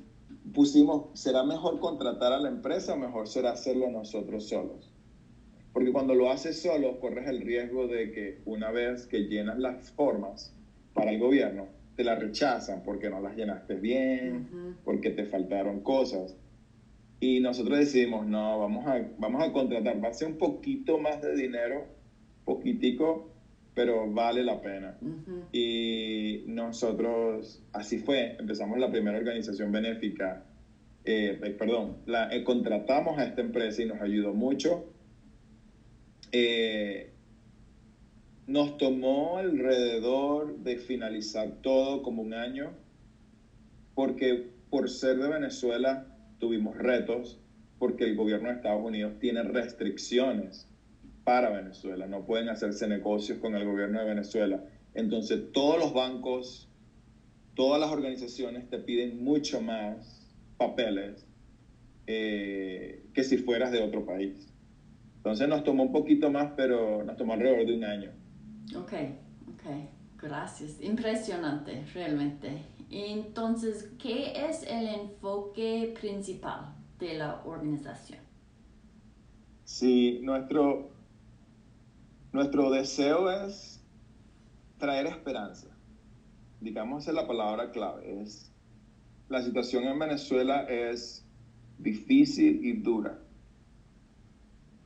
pusimos, 0.53 1.19
¿será 1.19 1.45
mejor 1.45 1.79
contratar 1.79 2.33
a 2.33 2.39
la 2.39 2.49
empresa 2.49 2.95
o 2.95 2.97
mejor 2.97 3.29
será 3.29 3.53
hacerlo 3.53 3.91
nosotros 3.91 4.49
solos? 4.49 4.91
Porque 5.73 5.93
cuando 5.93 6.15
lo 6.15 6.31
haces 6.31 6.61
solo, 6.61 7.01
corres 7.01 7.29
el 7.29 7.41
riesgo 7.41 7.89
de 7.89 8.13
que 8.13 8.39
una 8.45 8.71
vez 8.71 9.07
que 9.07 9.25
llenas 9.25 9.59
las 9.59 9.91
formas 9.91 10.55
para 10.93 11.11
el 11.11 11.19
gobierno, 11.19 11.67
te 11.97 12.05
las 12.05 12.19
rechazan 12.19 12.83
porque 12.85 13.11
no 13.11 13.21
las 13.21 13.37
llenaste 13.37 13.75
bien, 13.75 14.77
porque 14.85 15.11
te 15.11 15.25
faltaron 15.27 15.81
cosas. 15.81 16.37
Y 17.21 17.41
nosotros 17.41 17.79
decidimos, 17.79 18.27
no, 18.27 18.59
vamos 18.61 18.87
a, 18.87 19.05
vamos 19.19 19.43
a 19.43 19.53
contratar, 19.53 20.03
va 20.03 20.09
a 20.09 20.13
ser 20.13 20.29
un 20.29 20.39
poquito 20.39 20.99
más 20.99 21.23
de 21.23 21.35
dinero, 21.35 21.87
poquitico, 22.45 23.35
pero 23.75 24.11
vale 24.11 24.45
la 24.45 24.61
pena. 24.61 24.97
Y 25.53 26.45
nosotros, 26.47 27.63
así 27.73 27.99
fue, 27.99 28.37
empezamos 28.39 28.79
la 28.79 28.91
primera 28.91 29.19
organización 29.19 29.73
benéfica, 29.73 30.45
eh, 31.05 31.39
eh, 31.43 31.51
perdón, 31.51 31.99
la, 32.07 32.35
eh, 32.35 32.45
contratamos 32.45 33.19
a 33.19 33.25
esta 33.25 33.41
empresa 33.41 33.83
y 33.83 33.87
nos 33.87 34.01
ayudó 34.01 34.33
mucho. 34.33 34.91
nos 38.47 38.77
tomó 38.77 39.39
alrededor 39.39 40.59
de 40.59 40.77
finalizar 40.77 41.63
todo 41.63 42.03
como 42.03 42.23
un 42.23 42.35
año, 42.35 42.73
porque 43.95 44.51
por 44.71 44.91
ser 44.91 45.19
de 45.19 45.29
Venezuela 45.29 46.07
tuvimos 46.39 46.77
retos, 46.77 47.41
porque 47.79 48.05
el 48.05 48.17
gobierno 48.17 48.49
de 48.49 48.57
Estados 48.57 48.85
Unidos 48.85 49.15
tiene 49.19 49.43
restricciones 49.43 50.69
para 51.25 51.51
Venezuela, 51.51 52.07
no 52.07 52.25
pueden 52.25 52.49
hacerse 52.49 52.87
negocios 52.87 53.39
con 53.39 53.55
el 53.55 53.65
gobierno 53.65 53.99
de 54.01 54.07
Venezuela. 54.07 54.63
Entonces 54.95 55.53
todos 55.53 55.79
los 55.79 55.93
bancos, 55.95 56.69
todas 57.55 57.81
las 57.81 57.91
organizaciones 57.91 58.69
te 58.69 58.79
piden 58.79 59.25
mucho 59.25 59.61
más 59.61 60.31
papeles 60.57 61.27
eh, 62.07 63.07
que 63.15 63.25
si 63.25 63.39
fueras 63.39 63.73
de 63.73 63.83
otro 63.83 64.05
país. 64.05 64.53
Entonces 65.17 65.49
nos 65.49 65.65
tomó 65.65 65.85
un 65.85 65.93
poquito 65.93 66.31
más, 66.31 66.53
pero 66.57 67.03
nos 67.03 67.17
tomó 67.17 67.33
alrededor 67.33 67.67
de 67.67 67.77
un 67.77 67.85
año. 67.85 68.11
Ok, 68.77 68.93
ok, 69.49 70.21
gracias. 70.21 70.81
Impresionante, 70.83 71.83
realmente. 71.95 72.63
Entonces, 72.91 73.91
¿qué 73.99 74.33
es 74.49 74.63
el 74.65 74.87
enfoque 74.87 75.95
principal 75.99 76.75
de 76.99 77.15
la 77.15 77.43
organización? 77.45 78.21
Sí, 79.65 80.21
nuestro, 80.23 80.91
nuestro 82.35 82.69
deseo 82.69 83.31
es 83.31 83.81
traer 84.79 85.07
esperanza. 85.07 85.69
Digamos, 86.61 87.07
la 87.07 87.29
palabra 87.29 87.71
clave. 87.71 88.23
Es, 88.23 88.53
la 89.29 89.41
situación 89.41 89.85
en 89.85 89.97
Venezuela 90.01 90.65
es 90.65 91.25
difícil 91.79 92.65
y 92.65 92.73
dura. 92.73 93.21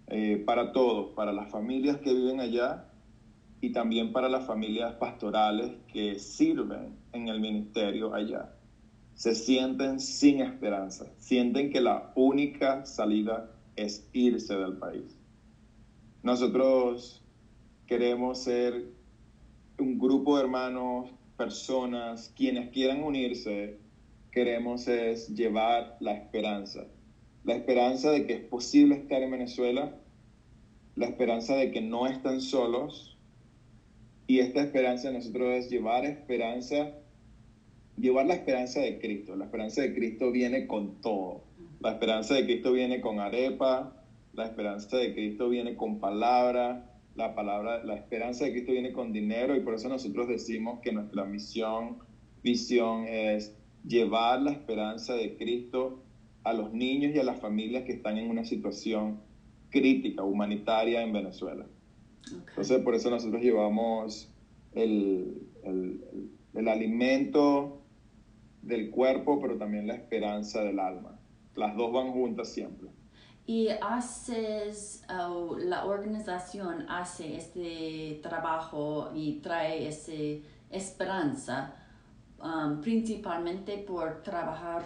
Eh, 0.09 0.43
para 0.45 0.73
todos, 0.73 1.14
para 1.14 1.33
las 1.33 1.50
familias 1.50 1.97
que 1.97 2.12
viven 2.12 2.40
allá 2.40 2.93
y 3.62 3.73
también 3.73 4.12
para 4.12 4.28
las 4.28 4.47
familias 4.47 4.95
pastorales 4.97 5.73
que 5.90 6.19
sirven 6.19 6.99
en 7.12 7.28
el 7.28 7.40
ministerio 7.40 8.14
allá. 8.14 8.55
Se 9.14 9.35
sienten 9.35 10.00
sin 10.00 10.43
esperanza, 10.43 11.07
sienten 11.17 11.73
que 11.73 11.81
la 11.81 12.12
única 12.14 12.85
salida 12.85 13.50
es 13.75 14.07
irse 14.12 14.55
del 14.55 14.76
país. 14.76 15.19
Nosotros 16.23 17.25
queremos 17.88 18.45
ser 18.45 18.85
un 19.78 19.99
grupo 19.99 20.37
de 20.37 20.45
hermanos, 20.45 21.11
personas, 21.37 22.33
quienes 22.37 22.71
quieran 22.71 23.02
unirse, 23.02 23.78
queremos 24.30 24.87
es 24.87 25.28
llevar 25.35 25.97
la 26.00 26.12
esperanza, 26.12 26.87
la 27.45 27.54
esperanza 27.54 28.11
de 28.11 28.26
que 28.26 28.35
es 28.35 28.45
posible 28.45 28.97
estar 28.97 29.23
en 29.23 29.30
Venezuela, 29.30 29.97
la 30.97 31.07
esperanza 31.07 31.57
de 31.57 31.71
que 31.71 31.80
no 31.80 32.07
están 32.07 32.42
solos, 32.42 33.16
y 34.26 34.40
esta 34.40 34.61
esperanza 34.61 35.09
de 35.09 35.14
nosotros 35.14 35.49
es 35.54 35.71
llevar 35.71 36.04
esperanza, 36.04 36.92
llevar 37.97 38.26
la 38.26 38.35
esperanza 38.35 38.80
de 38.80 38.99
Cristo. 38.99 39.35
La 39.35 39.47
esperanza 39.47 39.80
de 39.80 39.95
Cristo 39.95 40.30
viene 40.30 40.66
con 40.66 41.00
todo. 41.00 41.45
La 41.80 41.92
esperanza 41.92 42.35
de 42.35 42.45
Cristo 42.45 42.73
viene 42.73 43.00
con 43.00 43.21
arepa, 43.21 43.95
la 44.35 44.45
esperanza 44.45 44.99
de 44.99 45.14
Cristo 45.14 45.49
viene 45.49 45.76
con 45.76 45.99
palabra, 45.99 46.88
la 47.18 47.34
palabra, 47.34 47.84
la 47.84 47.96
esperanza 47.96 48.44
de 48.44 48.52
Cristo 48.52 48.70
viene 48.70 48.92
con 48.92 49.12
dinero 49.12 49.56
y 49.56 49.60
por 49.60 49.75
eso 49.75 49.88
nosotros 49.88 50.28
decimos 50.28 50.78
que 50.80 50.92
nuestra 50.92 51.25
misión, 51.25 51.98
visión 52.44 53.06
es 53.08 53.56
llevar 53.84 54.40
la 54.40 54.52
esperanza 54.52 55.14
de 55.14 55.37
Cristo 55.37 56.00
a 56.44 56.52
los 56.52 56.72
niños 56.72 57.12
y 57.12 57.18
a 57.18 57.25
las 57.25 57.40
familias 57.40 57.82
que 57.82 57.92
están 57.92 58.18
en 58.18 58.30
una 58.30 58.44
situación 58.44 59.20
crítica, 59.70 60.22
humanitaria 60.22 61.02
en 61.02 61.12
Venezuela. 61.12 61.66
Entonces, 62.50 62.80
por 62.82 62.94
eso 62.94 63.10
nosotros 63.10 63.42
llevamos 63.42 64.32
el, 64.75 65.42
el, 65.64 66.68
alimento 66.68 67.82
del 68.62 68.90
cuerpo, 68.90 69.40
pero 69.40 69.56
también 69.56 69.88
la 69.88 69.94
esperanza 69.94 70.62
del 70.62 70.78
alma. 70.78 71.18
Las 71.56 71.76
dos 71.76 71.92
van 71.92 72.12
juntas 72.12 72.48
siempre. 72.52 72.90
Y 73.49 73.69
haces, 73.81 75.05
la 75.09 75.87
organización 75.87 76.85
hace 76.87 77.35
este 77.35 78.21
trabajo 78.23 79.11
y 79.14 79.40
trae 79.40 79.88
esa 79.88 80.12
esperanza 80.71 81.75
um, 82.43 82.83
principalmente 82.83 83.78
por 83.78 84.23
trabajar 84.23 84.83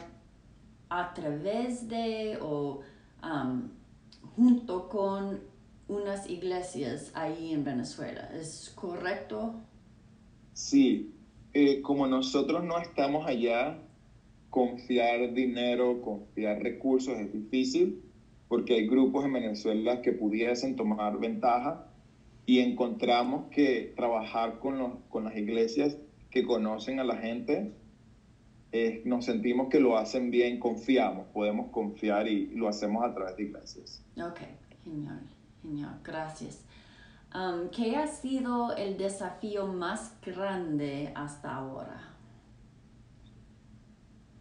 a 0.88 1.12
través 1.12 1.88
de 1.88 2.38
o 2.40 2.83
um, 3.25 3.69
junto 4.37 4.88
con 4.88 5.40
unas 5.88 6.31
iglesias 6.31 7.11
ahí 7.14 7.52
en 7.52 7.64
Venezuela. 7.64 8.31
¿Es 8.33 8.73
correcto? 8.76 9.54
Sí, 10.52 11.12
eh, 11.52 11.83
como 11.83 12.07
nosotros 12.07 12.62
no 12.62 12.78
estamos 12.78 13.26
allá, 13.26 13.76
confiar 14.50 15.35
dinero, 15.35 16.00
confiar 16.00 16.62
recursos 16.62 17.19
es 17.19 17.33
difícil 17.33 18.12
porque 18.52 18.75
hay 18.75 18.87
grupos 18.87 19.25
en 19.25 19.32
Venezuela 19.32 20.02
que 20.02 20.12
pudiesen 20.12 20.76
tomar 20.76 21.18
ventaja 21.18 21.87
y 22.44 22.59
encontramos 22.59 23.47
que 23.50 23.94
trabajar 23.97 24.59
con, 24.59 24.76
los, 24.76 24.90
con 25.09 25.25
las 25.25 25.35
iglesias 25.38 25.97
que 26.30 26.44
conocen 26.44 27.00
a 27.00 27.04
la 27.04 27.16
gente, 27.16 27.73
eh, 28.71 29.00
nos 29.06 29.25
sentimos 29.25 29.71
que 29.71 29.80
lo 29.80 29.97
hacen 29.97 30.30
bien, 30.30 30.61
confiamos, 30.61 31.28
podemos 31.28 31.71
confiar 31.71 32.28
y 32.28 32.49
lo 32.49 32.68
hacemos 32.68 33.02
a 33.02 33.14
través 33.14 33.38
de 33.38 33.44
iglesias. 33.44 34.04
Ok, 34.18 34.40
genial. 34.85 35.23
Genial, 35.62 35.99
gracias. 36.04 36.62
Um, 37.35 37.71
¿Qué 37.71 37.97
ha 37.97 38.06
sido 38.06 38.76
el 38.76 38.99
desafío 38.99 39.66
más 39.66 40.14
grande 40.21 41.11
hasta 41.14 41.56
ahora? 41.56 42.12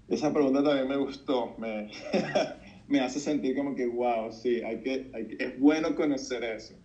Esa 0.09 0.33
pregunta 0.33 0.61
también 0.61 0.89
me 0.89 0.97
gustó, 0.97 1.55
me, 1.57 1.89
me 2.91 2.99
hace 2.99 3.19
sentir 3.19 3.55
como 3.55 3.73
que, 3.73 3.87
wow, 3.87 4.31
sí, 4.31 4.61
hay 4.61 4.81
que, 4.81 5.09
es 5.39 5.59
bueno 5.59 5.95
conocer 5.95 6.43
eso. 6.43 6.75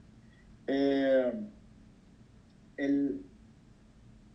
Eh, 0.68 1.32
el, 2.76 3.22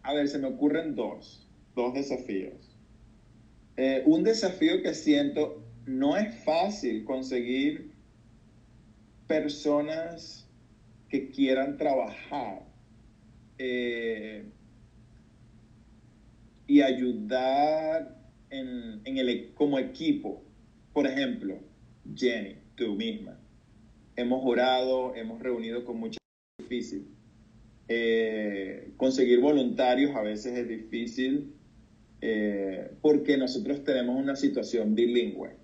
a 0.04 0.14
ver, 0.14 0.28
se 0.28 0.38
me 0.38 0.48
ocurren 0.48 0.96
dos, 0.96 1.48
dos 1.76 1.94
desafíos. 1.94 2.78
Eh, 3.78 4.04
un 4.06 4.24
desafío 4.24 4.82
que 4.84 4.94
siento, 4.94 5.64
no 5.86 6.18
es 6.18 6.44
fácil 6.44 7.06
conseguir 7.06 7.92
personas 9.28 10.48
que 11.10 11.32
quieran 11.32 11.78
trabajar 11.78 12.64
eh, 13.58 14.44
y 16.68 16.82
ayudar 16.82 18.18
en, 18.50 19.02
el, 19.06 19.30
e, 19.30 19.54
como 19.54 19.80
equipo. 19.80 20.44
Por 20.94 21.08
ejemplo, 21.08 21.58
Jenny, 22.16 22.56
tú 22.76 22.96
misma. 22.96 23.40
Hemos 24.16 24.42
orado, 24.44 25.16
hemos 25.16 25.42
reunido 25.42 25.86
con 25.86 25.98
mucha 25.98 26.20
difícil. 26.60 27.08
Eh, 27.88 28.92
conseguir 28.98 29.40
voluntarios 29.40 30.16
a 30.16 30.22
veces 30.22 30.58
es 30.58 30.68
difícil 30.68 31.54
eh, 32.22 32.92
porque 33.02 33.38
nosotros 33.38 33.84
tenemos 33.84 34.16
una 34.16 34.36
situación 34.36 34.96
bilingüe. 34.96 35.56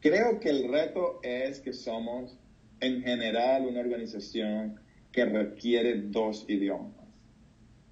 Creo 0.00 0.40
que 0.40 0.50
el 0.50 0.68
reto 0.68 1.20
es 1.22 1.60
que 1.60 1.72
somos 1.72 2.38
en 2.80 3.02
general 3.02 3.66
una 3.66 3.80
organización 3.80 4.80
que 5.12 5.24
requiere 5.24 6.00
dos 6.02 6.44
idiomas. 6.48 7.06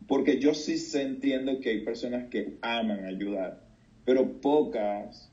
Porque 0.06 0.38
yo 0.38 0.54
sí 0.54 0.76
entiendo 0.98 1.60
que 1.60 1.70
hay 1.70 1.84
personas 1.84 2.28
que 2.28 2.58
aman 2.62 3.04
ayudar, 3.04 3.66
pero 4.04 4.40
pocas 4.40 5.30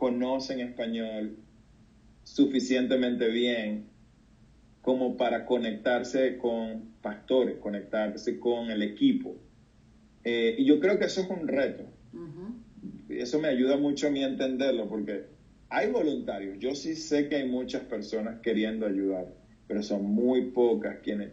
conocen 0.00 0.60
español 0.60 1.36
suficientemente 2.24 3.28
bien 3.28 3.84
como 4.80 5.18
para 5.18 5.44
conectarse 5.44 6.38
con 6.38 6.94
pastores, 7.02 7.58
conectarse 7.58 8.38
con 8.38 8.70
el 8.70 8.80
equipo. 8.80 9.36
Eh, 10.24 10.54
y 10.56 10.64
yo 10.64 10.80
creo 10.80 10.98
que 10.98 11.04
eso 11.04 11.20
es 11.20 11.28
un 11.28 11.46
reto. 11.46 11.84
Eso 13.10 13.38
me 13.40 13.48
ayuda 13.48 13.76
mucho 13.76 14.06
a 14.06 14.10
mí 14.10 14.24
a 14.24 14.28
entenderlo, 14.28 14.88
porque 14.88 15.24
hay 15.68 15.90
voluntarios, 15.90 16.58
yo 16.58 16.74
sí 16.74 16.94
sé 16.94 17.28
que 17.28 17.36
hay 17.36 17.46
muchas 17.46 17.82
personas 17.82 18.40
queriendo 18.40 18.86
ayudar, 18.86 19.34
pero 19.68 19.82
son 19.82 20.02
muy 20.06 20.46
pocas 20.46 21.00
quienes 21.00 21.32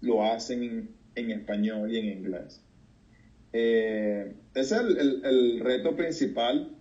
lo 0.00 0.24
hacen 0.24 0.88
en, 1.14 1.30
español 1.30 1.92
y 1.92 1.98
en 1.98 2.06
inglés. 2.06 2.62
Eh, 3.52 4.32
ese 4.54 4.74
es 4.74 4.80
el, 4.80 5.60
reto 5.60 5.94
principal 5.94 6.77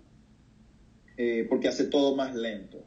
eh, 1.17 1.45
porque 1.49 1.67
hace 1.67 1.86
todo 1.86 2.15
más 2.15 2.36
lento, 2.36 2.84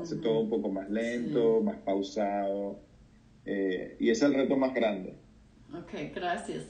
hace 0.00 0.16
todo 0.16 0.40
un 0.40 0.50
poco 0.50 0.70
más 0.70 0.88
lento, 0.90 1.60
más 1.62 1.78
pausado, 1.78 2.80
eh, 3.44 3.96
y 3.98 4.10
es 4.10 4.22
el 4.22 4.34
reto 4.34 4.56
más 4.56 4.74
grande. 4.74 5.16
Ok, 5.74 6.14
gracias. 6.14 6.64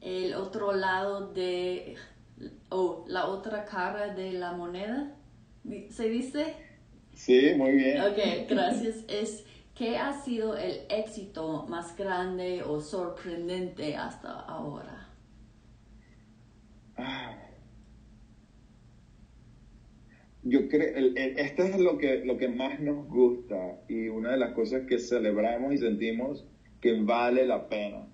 el 0.00 0.34
otro 0.34 0.72
lado 0.72 1.32
de 1.32 1.96
o 2.68 3.04
la 3.08 3.26
otra 3.26 3.64
cara 3.64 4.14
de 4.14 4.32
la 4.32 4.52
moneda. 4.52 5.14
¿Se 5.90 6.08
dice? 6.08 6.54
Sí, 7.14 7.52
muy 7.56 7.72
bien. 7.72 8.00
Ok, 8.00 8.18
gracias. 8.48 8.96
Es, 9.08 9.44
¿Qué 9.74 9.96
ha 9.96 10.12
sido 10.12 10.56
el 10.56 10.80
éxito 10.88 11.66
más 11.68 11.96
grande 11.96 12.62
o 12.62 12.80
sorprendente 12.80 13.96
hasta 13.96 14.32
ahora? 14.40 15.08
Ah. 16.96 17.47
Yo 20.48 20.66
creo, 20.66 21.12
esto 21.14 21.62
es 21.62 21.78
lo 21.78 21.98
que, 21.98 22.24
lo 22.24 22.38
que 22.38 22.48
más 22.48 22.80
nos 22.80 23.06
gusta 23.06 23.82
y 23.86 24.08
una 24.08 24.30
de 24.30 24.38
las 24.38 24.52
cosas 24.52 24.86
que 24.86 24.98
celebramos 24.98 25.74
y 25.74 25.78
sentimos 25.78 26.46
que 26.80 26.98
vale 27.02 27.46
la 27.46 27.68
pena. 27.68 28.08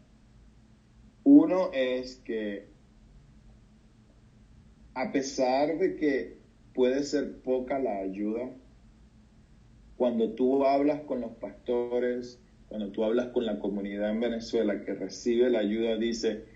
Uno 1.22 1.70
es 1.72 2.16
que 2.16 2.66
a 4.94 5.12
pesar 5.12 5.78
de 5.78 5.94
que 5.94 6.38
puede 6.74 7.04
ser 7.04 7.40
poca 7.42 7.78
la 7.78 7.98
ayuda, 7.98 8.50
cuando 9.96 10.32
tú 10.32 10.64
hablas 10.64 11.02
con 11.02 11.20
los 11.20 11.32
pastores, 11.36 12.40
cuando 12.68 12.90
tú 12.90 13.04
hablas 13.04 13.28
con 13.28 13.46
la 13.46 13.60
comunidad 13.60 14.10
en 14.10 14.20
Venezuela 14.20 14.84
que 14.84 14.94
recibe 14.94 15.50
la 15.50 15.60
ayuda, 15.60 15.96
dice, 15.96 16.46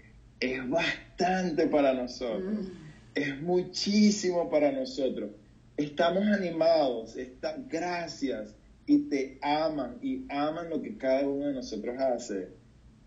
es 0.40 0.68
bastante 0.68 1.68
para 1.68 1.94
nosotros, 1.94 2.52
mm. 2.52 2.66
es 3.14 3.40
muchísimo 3.42 4.50
para 4.50 4.72
nosotros. 4.72 5.30
Estamos 5.78 6.26
animados, 6.26 7.16
está, 7.16 7.56
gracias, 7.68 8.54
y 8.86 9.08
te 9.08 9.38
aman, 9.40 9.96
y 10.02 10.26
aman 10.28 10.68
lo 10.68 10.82
que 10.82 10.96
cada 10.98 11.26
uno 11.26 11.46
de 11.46 11.54
nosotros 11.54 11.96
hace. 11.98 12.48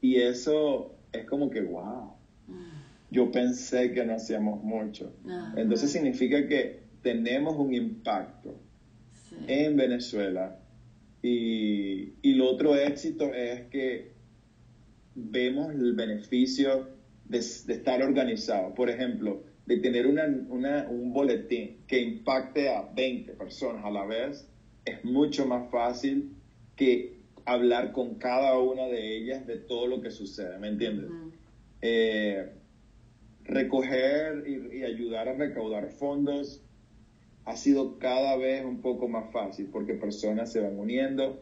Y 0.02 0.16
eso 0.16 0.96
es 1.12 1.26
como 1.26 1.50
que, 1.52 1.62
wow 1.62 2.16
yo 3.12 3.30
pensé 3.30 3.92
que 3.92 4.06
no 4.06 4.16
hacíamos 4.16 4.64
mucho. 4.64 5.14
Entonces 5.56 5.92
significa 5.92 6.48
que 6.48 6.80
tenemos 7.04 7.58
un 7.58 7.74
impacto 7.74 8.56
en 9.48 9.76
Venezuela 9.76 10.58
y, 11.22 12.14
y 12.22 12.34
lo 12.36 12.50
otro 12.50 12.76
éxito 12.76 13.34
es 13.34 13.64
que 13.64 14.14
vemos 15.14 15.74
el 15.74 15.94
beneficio 15.94 16.88
de, 17.26 17.40
estar 17.40 18.02
organizado. 18.02 18.74
Por 18.74 18.90
ejemplo, 18.90 19.44
de 19.72 19.78
tener 19.78 20.06
una, 20.06 20.26
un 20.90 21.14
boletín 21.14 21.78
que 21.88 22.02
impacte 22.02 22.68
a 22.70 22.82
20 22.94 23.32
personas 23.34 23.86
a 23.86 23.90
la 23.90 24.06
vez, 24.06 24.46
es 24.84 25.02
mucho 25.06 25.46
más 25.46 25.72
fácil 25.72 26.36
que 26.76 27.22
hablar 27.46 27.94
con 27.94 28.16
cada 28.16 28.60
una 28.60 28.88
de 28.88 29.16
ellas 29.16 29.48
de 29.48 29.56
todo 29.56 29.88
lo 29.88 30.02
que 30.02 30.12
sucede, 30.12 30.58
¿me 30.60 30.68
entiendes? 30.68 31.10
recoger 33.46 34.44
y, 34.46 34.84
ayudar 34.84 35.30
a 35.30 35.34
recaudar 35.34 35.90
fondos 35.90 36.62
ha 37.46 37.56
sido 37.56 37.98
cada 37.98 38.36
vez 38.36 38.64
un 38.64 38.82
poco 38.82 39.08
más 39.08 39.32
fácil 39.32 39.70
porque 39.72 39.94
personas 39.94 40.52
se 40.52 40.60
van 40.60 40.78
uniendo 40.78 41.42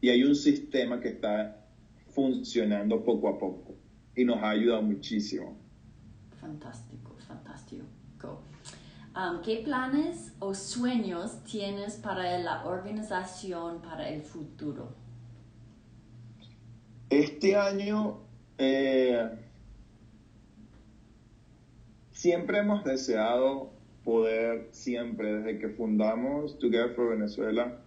y 0.00 0.08
hay 0.08 0.24
un 0.24 0.34
sistema 0.34 0.98
que 1.00 1.08
está 1.08 1.68
funcionando 2.08 3.04
poco 3.04 3.28
a 3.28 3.38
poco 3.38 3.74
y 4.16 4.24
nos 4.24 4.38
ha 4.38 4.50
ayudado 4.50 4.82
muchísimo. 4.82 5.56
Fantástico, 6.40 7.15
fantástico. 7.26 7.84
Um, 9.14 9.40
¿Qué 9.42 9.62
planes 9.64 10.32
o 10.40 10.54
sueños 10.54 11.42
tienes 11.44 11.94
para 11.94 12.38
la 12.38 12.66
organización 12.66 13.80
para 13.80 14.10
el 14.10 14.20
futuro? 14.22 14.92
Este 17.08 17.56
año 17.56 18.18
eh, 18.58 19.30
siempre 22.10 22.58
hemos 22.58 22.84
deseado 22.84 23.70
poder, 24.04 24.68
siempre 24.72 25.36
desde 25.36 25.58
que 25.58 25.68
fundamos 25.68 26.58
Together 26.58 26.94
for 26.94 27.10
Venezuela, 27.10 27.80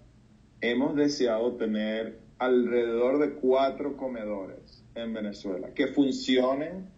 hemos 0.62 0.96
deseado 0.96 1.56
tener 1.58 2.20
alrededor 2.40 3.20
de 3.20 3.34
cuatro 3.34 3.98
comedores 3.98 4.84
en 4.96 5.14
Venezuela 5.14 5.74
que 5.74 5.88
funcionen 5.88 6.90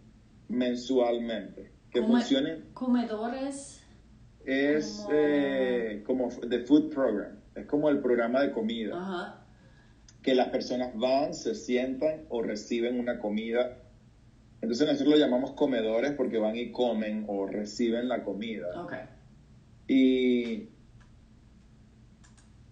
mensualmente, 0.48 1.71
que 1.92 2.02
funcionen. 2.02 2.64
Comedores. 2.72 3.84
Es 4.44 5.02
como... 5.04 5.10
Eh, 5.12 6.02
como 6.04 6.28
the 6.48 6.60
food 6.60 6.90
program, 6.90 7.38
es 7.54 7.66
como 7.66 7.88
el 7.88 8.00
programa 8.00 8.40
de 8.40 8.52
comida. 8.52 9.38
Que 10.22 10.34
las 10.34 10.48
personas 10.48 10.96
van, 10.96 11.34
se 11.34 11.54
sientan 11.54 12.26
o 12.28 12.42
reciben 12.42 12.98
una 12.98 13.18
comida. 13.18 13.78
Entonces 14.60 14.86
nosotros 14.86 15.14
lo 15.14 15.16
llamamos 15.16 15.52
comedores 15.52 16.12
porque 16.12 16.38
van 16.38 16.56
y 16.56 16.70
comen 16.70 17.24
o 17.28 17.46
reciben 17.46 18.08
la 18.08 18.22
comida. 18.22 18.82
Okay. 18.84 19.00
Y 19.88 20.68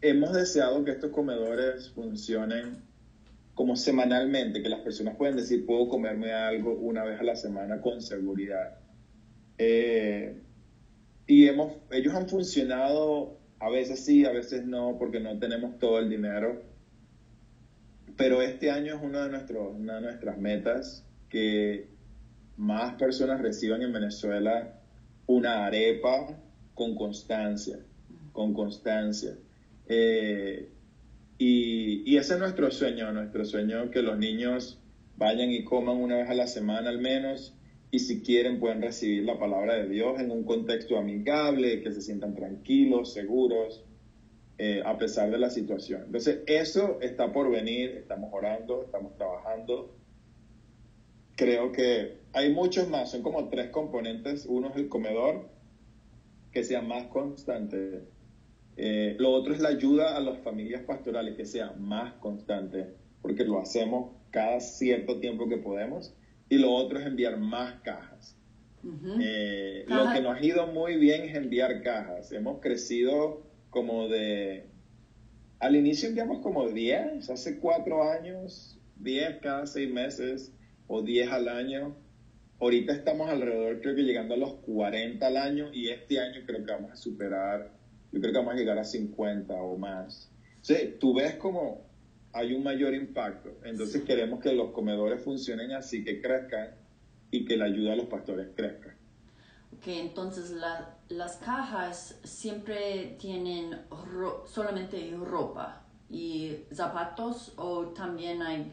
hemos 0.01 0.33
deseado 0.33 0.85
que 0.85 0.93
estos 0.93 1.11
comedores 1.11 1.91
funcionen 1.91 2.85
como 3.55 3.77
semanalmente, 3.77 4.63
que 4.63 4.69
las 4.69 4.81
personas 4.81 5.17
pueden 5.17 5.37
decir, 5.37 5.67
puedo 5.67 5.89
comerme 5.89 6.33
algo 6.33 6.73
una 6.73 7.05
vez 7.05 7.21
a 7.21 7.25
la 7.25 7.37
semana 7.37 7.81
con 7.81 8.01
seguridad. 8.01 8.80
Eh, 9.63 10.41
y 11.27 11.47
hemos, 11.47 11.75
ellos 11.91 12.15
han 12.15 12.31
funcionado 12.31 13.37
a 13.59 13.69
veces 13.69 14.03
sí, 14.03 14.25
a 14.25 14.33
veces 14.33 14.65
no, 14.65 14.97
porque 14.99 15.21
no 15.21 15.39
tenemos 15.39 15.79
todo 15.79 15.99
el 15.99 16.09
dinero. 16.09 16.63
Pero 18.17 18.41
este 18.41 18.71
año 18.71 18.97
es 18.97 19.03
uno 19.03 19.23
de 19.23 19.29
nuestros, 19.29 19.75
una 19.75 19.97
de 19.97 20.01
nuestras 20.01 20.39
metas, 20.39 21.05
que 21.29 21.89
más 22.57 22.95
personas 22.95 23.43
reciban 23.43 23.83
en 23.83 23.93
Venezuela 23.93 24.81
una 25.27 25.67
arepa 25.67 26.39
con 26.75 26.95
constancia, 26.95 27.81
con 28.33 28.55
constancia. 28.55 29.37
Eh, 29.89 30.71
y, 31.37 32.17
ese 32.17 32.35
es 32.35 32.41
nuestro 32.41 32.71
sueño, 32.71 33.13
nuestro 33.13 33.45
sueño 33.45 33.91
que 33.91 34.01
los 34.01 34.19
niños 34.19 34.79
vayan 35.19 35.51
y 35.51 35.65
coman 35.65 35.99
una 35.99 36.17
vez 36.17 36.31
a 36.31 36.35
la 36.35 36.47
semana 36.47 36.89
al 36.89 36.99
menos 36.99 37.55
y 37.91 37.99
si 37.99 38.23
quieren 38.23 38.61
pueden 38.61 38.83
recibir 38.83 39.25
la 39.25 39.39
palabra 39.39 39.75
de 39.75 39.89
Dios 39.89 40.21
en 40.21 40.31
un 40.31 40.45
contexto 40.45 40.97
amigable, 40.97 41.83
que 41.83 41.93
se 41.93 42.03
sientan 42.03 42.35
tranquilos, 42.35 43.13
seguros, 43.13 43.85
eh, 44.59 44.83
a 44.85 44.99
pesar 44.99 45.31
de 45.31 45.39
la 45.39 45.51
situación. 45.51 46.03
Entonces, 46.07 46.41
eso 46.47 46.99
está 47.01 47.33
por 47.33 47.51
venir, 47.51 47.91
estamos 47.91 48.31
orando, 48.33 48.83
estamos 48.85 49.17
trabajando. 49.17 49.95
Creo 51.37 51.73
que 51.73 52.19
hay 52.33 52.53
muchos 52.53 52.89
más, 52.89 53.11
son 53.11 53.23
como 53.23 53.49
tres 53.49 53.71
componentes. 53.71 54.47
Uno 54.47 54.69
es 54.69 54.77
el 54.77 54.89
comedor, 54.89 55.49
que 56.53 56.63
sea 56.63 56.83
más 56.83 57.07
constante 57.07 58.03
eh, 58.83 59.15
lo 59.19 59.33
otro 59.33 59.53
es 59.53 59.61
la 59.61 59.69
ayuda 59.69 60.17
a 60.17 60.21
las 60.21 60.39
familias 60.39 60.83
pastorales, 60.83 61.37
que 61.37 61.45
sea 61.45 61.73
más 61.73 62.15
constante, 62.15 62.87
porque 63.21 63.45
lo 63.45 63.61
hacemos 63.61 64.13
cada 64.31 64.59
cierto 64.61 65.21
tiempo 65.21 65.51
que 65.51 65.59
podemos. 65.59 66.15
Y 66.51 66.59
lo 66.59 66.73
otro 66.73 66.99
es 66.99 67.07
enviar 67.07 67.39
más 67.39 67.81
cajas. 67.81 68.37
Eh, 69.21 69.87
lo 69.89 70.13
que 70.13 70.21
nos 70.21 70.37
ha 70.37 70.45
ido 70.45 70.67
muy 70.67 70.97
bien 70.97 71.23
es 71.23 71.35
enviar 71.35 71.83
cajas. 71.83 72.31
Hemos 72.33 72.61
crecido 72.61 73.43
como 73.71 74.09
de... 74.09 74.67
Al 75.59 75.77
inicio 75.77 76.09
enviamos 76.09 76.41
como 76.41 76.69
10, 76.69 77.31
hace 77.31 77.59
cuatro 77.59 78.03
años, 78.11 78.79
10 78.97 79.41
cada 79.41 79.67
seis 79.67 79.91
meses 79.91 80.53
o 80.87 81.01
10 81.01 81.31
al 81.31 81.49
año. 81.49 81.97
Ahorita 82.61 82.93
estamos 82.93 83.31
alrededor, 83.31 83.81
creo 83.81 83.95
que 83.95 84.03
llegando 84.03 84.35
a 84.35 84.39
los 84.39 84.55
40 84.57 85.27
al 85.27 85.37
año 85.39 85.71
y 85.73 85.89
este 85.89 86.21
año 86.21 86.43
creo 86.47 86.65
que 86.65 86.73
vamos 86.73 86.91
a 86.91 86.97
superar 86.97 87.81
yo 88.13 88.21
creo 88.21 88.33
que 88.33 88.39
vamos 88.39 88.55
a 88.55 88.57
llegar 88.57 88.79
a 88.79 88.85
50 88.85 89.55
o 89.55 89.77
más. 89.77 90.31
Sí, 90.63 90.97
tú 90.99 91.15
ves 91.15 91.35
como 91.37 91.90
hay 92.33 92.55
un 92.55 92.63
mayor 92.63 92.95
impacto. 92.95 93.51
Entonces 93.65 94.03
queremos 94.03 94.41
que 94.41 94.53
los 94.53 94.71
comedores 94.71 95.23
funcionen 95.23 95.73
así, 95.73 96.05
que 96.05 96.21
crezcan 96.21 96.71
y 97.31 97.45
que 97.45 97.57
la 97.57 97.67
ayuda 97.67 97.93
a 97.93 97.97
los 97.97 98.07
pastores 98.07 98.49
crezca. 98.55 98.95
Ok, 99.77 99.87
entonces 99.87 100.55
las 101.09 101.37
cajas 101.37 102.19
siempre 102.25 103.17
tienen 103.19 103.79
solamente 104.47 105.17
ropa 105.25 105.85
y 106.11 106.57
zapatos 106.73 107.53
o 107.57 107.87
también 107.87 108.43
hay 108.43 108.73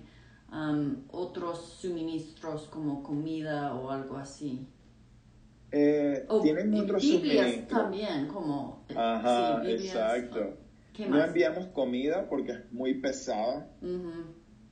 um, 0.51 1.03
otros 1.09 1.77
suministros 1.79 2.63
como 2.63 3.03
comida 3.03 3.75
o 3.75 3.91
algo 3.91 4.17
así. 4.17 4.67
Eh, 5.71 6.25
tienen 6.41 6.73
otros 6.73 7.01
Biblias 7.01 7.67
también, 7.67 8.27
como... 8.27 8.85
Eh, 8.89 8.95
Ajá, 8.97 9.61
exacto. 9.69 10.57
No 10.99 11.23
enviamos 11.23 11.67
comida 11.67 12.27
porque 12.29 12.51
es 12.53 12.71
muy 12.71 12.95
pesada 12.95 13.69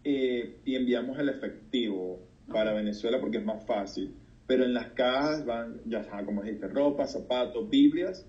eh, 0.03 0.59
y 0.65 0.75
enviamos 0.75 1.19
el 1.19 1.29
efectivo 1.29 2.27
para 2.47 2.73
Venezuela 2.73 3.19
porque 3.19 3.37
es 3.37 3.45
más 3.45 3.65
fácil. 3.65 4.15
Pero 4.47 4.63
en 4.63 4.73
las 4.73 4.91
cajas 4.91 5.45
van, 5.45 5.81
ya 5.85 6.03
sabes, 6.03 6.25
como 6.25 6.43
dijiste, 6.43 6.67
ropa, 6.67 7.07
zapatos, 7.07 7.69
Biblias. 7.69 8.27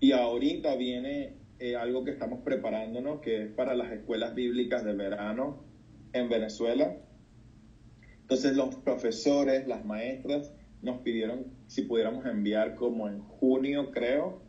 Y 0.00 0.12
ahorita 0.12 0.76
viene 0.76 1.38
algo 1.72 2.04
que 2.04 2.10
estamos 2.10 2.40
preparándonos, 2.42 3.20
que 3.20 3.44
es 3.44 3.52
para 3.52 3.74
las 3.74 3.90
escuelas 3.92 4.34
bíblicas 4.34 4.84
de 4.84 4.92
verano 4.92 5.64
en 6.12 6.28
Venezuela. 6.28 6.96
Entonces 8.20 8.56
los 8.56 8.74
profesores, 8.76 9.66
las 9.66 9.84
maestras, 9.84 10.52
nos 10.82 11.00
pidieron 11.00 11.46
si 11.66 11.82
pudiéramos 11.82 12.26
enviar 12.26 12.74
como 12.74 13.08
en 13.08 13.20
junio, 13.20 13.90
creo. 13.90 14.42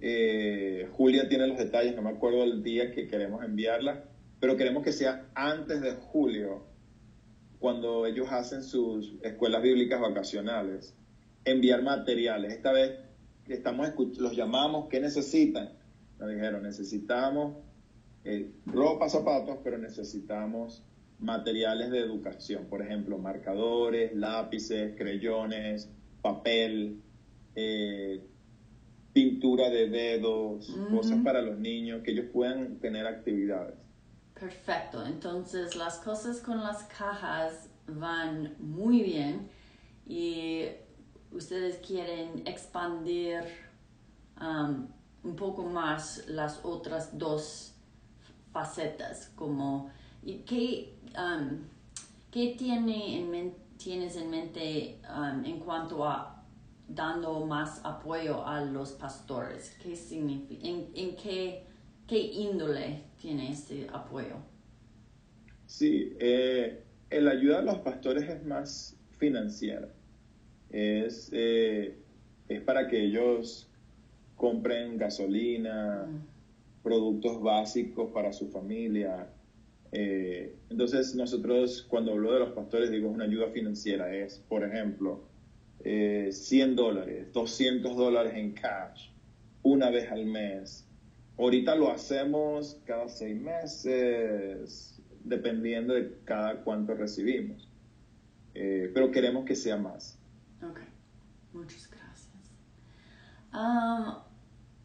Eh, 0.00 0.88
Julia 0.92 1.28
tiene 1.28 1.46
los 1.46 1.58
detalles, 1.58 1.96
no 1.96 2.02
me 2.02 2.10
acuerdo 2.10 2.44
el 2.44 2.62
día 2.62 2.92
que 2.92 3.08
queremos 3.08 3.44
enviarla, 3.44 4.04
pero 4.40 4.56
queremos 4.56 4.82
que 4.84 4.92
sea 4.92 5.28
antes 5.34 5.80
de 5.80 5.92
julio, 5.92 6.66
cuando 7.58 8.06
ellos 8.06 8.28
hacen 8.30 8.62
sus 8.62 9.14
escuelas 9.22 9.62
bíblicas 9.62 10.00
vacacionales, 10.00 10.94
enviar 11.44 11.82
materiales. 11.82 12.52
Esta 12.52 12.72
vez 12.72 12.92
estamos 13.48 13.88
los 14.18 14.36
llamamos, 14.36 14.88
¿qué 14.88 15.00
necesitan? 15.00 15.70
Nos 16.18 16.30
dijeron, 16.30 16.62
necesitamos 16.62 17.56
eh, 18.24 18.52
ropa, 18.66 19.08
zapatos, 19.08 19.58
pero 19.64 19.78
necesitamos 19.78 20.84
materiales 21.18 21.90
de 21.90 21.98
educación, 21.98 22.66
por 22.66 22.82
ejemplo, 22.82 23.18
marcadores, 23.18 24.14
lápices, 24.14 24.94
creyones, 24.96 25.90
papel, 26.22 27.00
eh, 27.56 28.22
pintura 29.12 29.70
de 29.70 29.88
dedos, 29.88 30.68
cosas 30.90 31.18
para 31.24 31.42
los 31.42 31.58
niños, 31.58 32.02
que 32.02 32.12
ellos 32.12 32.26
puedan 32.32 32.76
tener 32.76 33.06
actividades. 33.06 33.74
Perfecto, 34.34 35.04
entonces 35.04 35.74
las 35.74 35.98
cosas 35.98 36.40
con 36.40 36.60
las 36.60 36.84
cajas 36.84 37.68
van 37.86 38.54
muy 38.60 39.02
bien 39.02 39.48
y 40.06 40.66
ustedes 41.32 41.78
quieren 41.78 42.42
expandir 42.46 43.40
um, 44.40 44.86
un 45.24 45.36
poco 45.36 45.64
más 45.64 46.24
las 46.28 46.60
otras 46.64 47.18
dos 47.18 47.74
facetas, 48.52 49.32
como 49.34 49.90
¿y 50.22 50.38
qué 50.38 50.98
Um, 51.16 51.64
¿qué 52.30 52.54
tiene 52.58 53.20
en 53.20 53.54
tienes 53.76 54.16
en 54.16 54.30
mente 54.30 55.00
um, 55.08 55.44
en 55.44 55.60
cuanto 55.60 56.04
a 56.04 56.37
dando 56.88 57.44
más 57.46 57.80
apoyo 57.84 58.46
a 58.46 58.64
los 58.64 58.92
pastores? 58.92 59.76
¿Qué 59.82 59.94
significa, 59.94 60.66
en, 60.66 61.16
qué, 61.16 61.64
qué, 62.06 62.18
índole 62.18 63.02
tiene 63.20 63.50
este 63.50 63.86
apoyo? 63.92 64.36
Sí, 65.66 66.16
eh, 66.18 66.82
la 67.10 67.30
ayuda 67.30 67.58
a 67.58 67.62
los 67.62 67.78
pastores 67.78 68.28
es 68.28 68.44
más 68.44 68.96
financiera. 69.18 69.88
Es, 70.70 71.30
eh, 71.32 71.96
es 72.48 72.60
para 72.62 72.88
que 72.88 73.04
ellos 73.04 73.68
compren 74.36 74.96
gasolina, 74.96 76.06
mm. 76.06 76.82
productos 76.82 77.40
básicos 77.42 78.10
para 78.12 78.32
su 78.32 78.48
familia, 78.48 79.28
eh, 79.90 80.54
entonces 80.68 81.14
nosotros 81.14 81.86
cuando 81.88 82.12
hablo 82.12 82.32
de 82.34 82.40
los 82.40 82.50
pastores 82.50 82.90
digo 82.90 83.08
una 83.08 83.24
ayuda 83.24 83.48
financiera, 83.48 84.14
es 84.14 84.38
por 84.38 84.62
ejemplo 84.64 85.22
eh, 85.90 86.32
100 86.32 86.76
dólares, 86.76 87.32
200 87.32 87.96
dólares 87.96 88.34
en 88.34 88.52
cash, 88.52 89.08
una 89.62 89.88
vez 89.88 90.12
al 90.12 90.26
mes. 90.26 90.86
Ahorita 91.38 91.74
lo 91.76 91.90
hacemos 91.90 92.78
cada 92.84 93.08
seis 93.08 93.40
meses, 93.40 95.00
dependiendo 95.24 95.94
de 95.94 96.18
cada 96.26 96.62
cuánto 96.62 96.92
recibimos. 96.92 97.70
Eh, 98.52 98.90
pero 98.92 99.10
queremos 99.10 99.46
que 99.46 99.56
sea 99.56 99.78
más. 99.78 100.18
Ok, 100.62 100.80
muchas 101.54 101.88
gracias. 101.90 102.50
Um, 103.54 104.08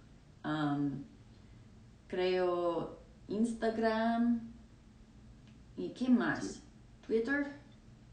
um, 0.45 1.05
creo 2.07 2.99
Instagram 3.29 4.41
y 5.77 5.91
qué 5.91 6.09
más? 6.09 6.63
Twitter 7.07 7.47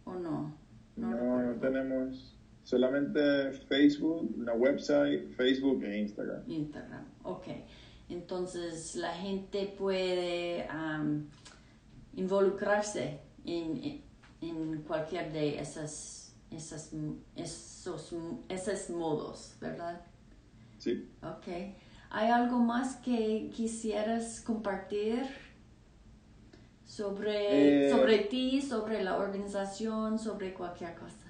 o 0.05 0.13
no? 0.13 0.53
No, 0.95 1.09
no, 1.09 1.59
tenemos 1.59 2.34
solamente 2.65 3.51
Facebook, 3.69 4.33
una 4.37 4.53
website, 4.53 5.33
Facebook 5.35 5.83
e 5.83 5.99
Instagram. 5.99 6.43
Instagram, 6.47 7.05
ok. 7.23 7.47
Entonces 8.09 8.95
la 8.95 9.13
gente 9.13 9.73
puede 9.77 10.67
um, 10.73 11.25
involucrarse 12.15 13.19
en, 13.45 14.01
en, 14.41 14.81
cualquier 14.81 15.31
de 15.31 15.59
esas, 15.59 16.35
esas, 16.51 16.91
esos, 17.35 18.15
esos 18.49 18.89
modos, 18.89 19.55
¿verdad? 19.61 20.01
Sí. 20.79 21.07
Ok. 21.21 21.47
¿Hay 22.09 22.29
algo 22.29 22.59
más 22.59 22.95
que 22.97 23.51
quisieras 23.53 24.41
compartir 24.41 25.23
sobre, 26.83 27.87
eh, 27.87 27.91
sobre 27.91 28.19
ti, 28.19 28.61
sobre 28.61 29.03
la 29.03 29.17
organización, 29.17 30.17
sobre 30.17 30.53
cualquier 30.53 30.95
cosa? 30.95 31.24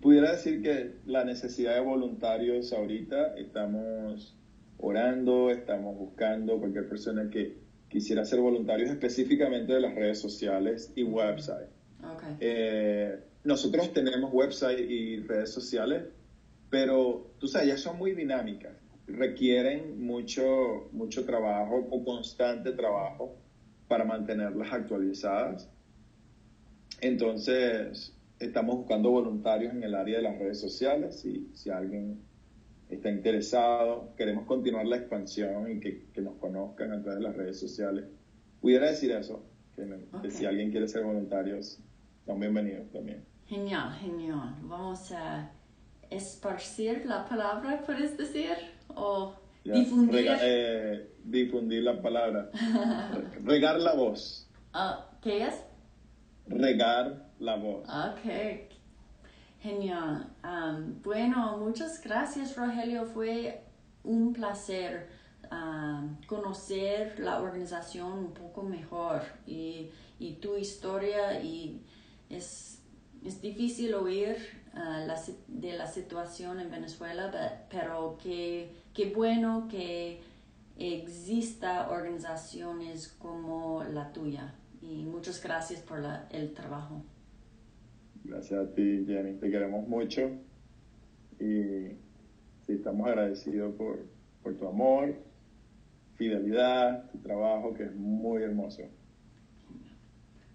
Pudiera 0.00 0.32
decir 0.32 0.62
que 0.62 0.96
la 1.06 1.24
necesidad 1.24 1.74
de 1.74 1.80
voluntarios 1.80 2.72
ahorita 2.72 3.36
estamos 3.36 4.36
orando, 4.78 5.50
estamos 5.50 5.96
buscando 5.96 6.58
cualquier 6.58 6.88
persona 6.88 7.28
que 7.30 7.58
quisiera 7.88 8.24
ser 8.24 8.40
voluntario 8.40 8.86
específicamente 8.86 9.72
de 9.74 9.80
las 9.80 9.94
redes 9.94 10.20
sociales 10.20 10.92
y 10.94 11.02
website. 11.02 11.68
Okay. 11.98 12.36
Eh, 12.40 13.18
nosotros 13.44 13.92
tenemos 13.92 14.32
website 14.32 14.80
y 14.80 15.20
redes 15.20 15.50
sociales, 15.50 16.04
pero 16.70 17.32
tú 17.38 17.48
sabes, 17.48 17.68
ya 17.68 17.76
son 17.76 17.98
muy 17.98 18.12
dinámicas, 18.12 18.72
requieren 19.06 20.00
mucho, 20.00 20.88
mucho 20.92 21.24
trabajo 21.24 21.86
o 21.90 22.04
constante 22.04 22.72
trabajo 22.72 23.36
para 23.88 24.04
mantenerlas 24.04 24.72
actualizadas. 24.72 25.68
Entonces, 27.00 28.14
estamos 28.40 28.76
buscando 28.76 29.10
voluntarios 29.10 29.74
en 29.74 29.84
el 29.84 29.94
área 29.94 30.16
de 30.16 30.22
las 30.22 30.38
redes 30.38 30.58
sociales. 30.58 31.24
y 31.24 31.50
si 31.54 31.70
alguien 31.70 32.20
está 32.88 33.10
interesado, 33.10 34.14
queremos 34.16 34.46
continuar 34.46 34.86
la 34.86 34.96
expansión 34.96 35.70
y 35.70 35.78
que, 35.78 36.06
que 36.12 36.22
nos 36.22 36.36
conozcan 36.38 36.92
a 36.92 37.02
través 37.02 37.20
de 37.20 37.24
las 37.28 37.36
redes 37.36 37.60
sociales. 37.60 38.06
Pudiera 38.60 38.90
decir 38.90 39.12
eso, 39.12 39.44
que, 39.76 40.30
si 40.30 40.46
alguien 40.46 40.70
quiere 40.70 40.88
ser 40.88 41.04
voluntarios, 41.04 41.78
son 42.26 42.40
bienvenidos 42.40 42.90
también. 42.90 43.24
Genial, 43.46 43.92
genial. 43.94 44.56
Vamos 44.62 45.12
a 45.12 45.52
esparcir 46.08 47.06
la 47.06 47.28
palabra, 47.28 47.82
¿puedes 47.84 48.16
decir? 48.16 48.56
O 48.88 49.34
difundir. 49.64 50.26
Eh, 50.42 51.10
difundir 51.24 51.82
la 51.82 52.00
palabra. 52.00 52.50
Regar 53.44 53.80
la 53.80 53.94
voz. 53.94 54.48
Ah, 54.72 55.10
¿Qué 55.22 55.46
es? 55.46 55.64
Regar 56.46 57.29
la 57.40 57.56
voz. 57.56 57.82
Ok, 57.88 58.70
genial. 59.60 60.26
Bueno, 61.02 61.58
muchas 61.58 62.00
gracias 62.02 62.56
Rogelio, 62.56 63.06
fue 63.06 63.64
un 64.04 64.32
placer 64.32 65.08
conocer 66.26 67.18
la 67.18 67.40
organización 67.40 68.12
un 68.12 68.32
poco 68.32 68.62
mejor 68.62 69.22
y, 69.46 69.90
y 70.20 70.34
tu 70.34 70.56
historia 70.56 71.42
y 71.42 71.82
es, 72.28 72.80
es 73.24 73.40
difícil 73.40 73.94
oír 73.94 74.36
la, 74.74 75.20
de 75.48 75.72
la 75.72 75.88
situación 75.88 76.60
en 76.60 76.70
Venezuela, 76.70 77.66
pero 77.68 78.16
qué 78.22 78.72
que 78.94 79.12
bueno 79.14 79.66
que 79.68 80.22
exista 80.78 81.90
organizaciones 81.90 83.08
como 83.08 83.82
la 83.84 84.12
tuya 84.12 84.54
y 84.80 85.04
muchas 85.04 85.42
gracias 85.42 85.80
por 85.80 86.00
la, 86.00 86.26
el 86.30 86.54
trabajo. 86.54 87.02
Gracias 88.24 88.60
a 88.60 88.72
ti, 88.72 89.04
Jenny. 89.06 89.34
Te 89.34 89.50
queremos 89.50 89.86
mucho 89.88 90.30
y 91.38 91.96
sí, 92.66 92.72
estamos 92.72 93.08
agradecidos 93.08 93.74
por, 93.74 94.06
por 94.42 94.56
tu 94.56 94.68
amor, 94.68 95.14
fidelidad, 96.16 97.10
tu 97.10 97.18
trabajo, 97.18 97.74
que 97.74 97.84
es 97.84 97.94
muy 97.94 98.42
hermoso. 98.42 98.82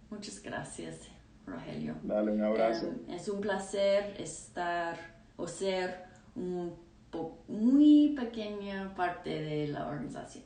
Muchas 0.09 0.41
gracias, 0.41 1.09
Rogelio. 1.45 1.95
Dale 2.03 2.31
un 2.31 2.41
abrazo. 2.41 2.87
Eh, 2.87 3.15
es 3.15 3.27
un 3.27 3.41
placer 3.41 4.15
estar 4.19 4.97
o 5.35 5.47
ser 5.47 6.05
un 6.35 6.85
muy 7.47 8.15
pequeña 8.15 8.93
parte 8.95 9.29
de 9.29 9.67
la 9.67 9.87
organización. 9.87 10.43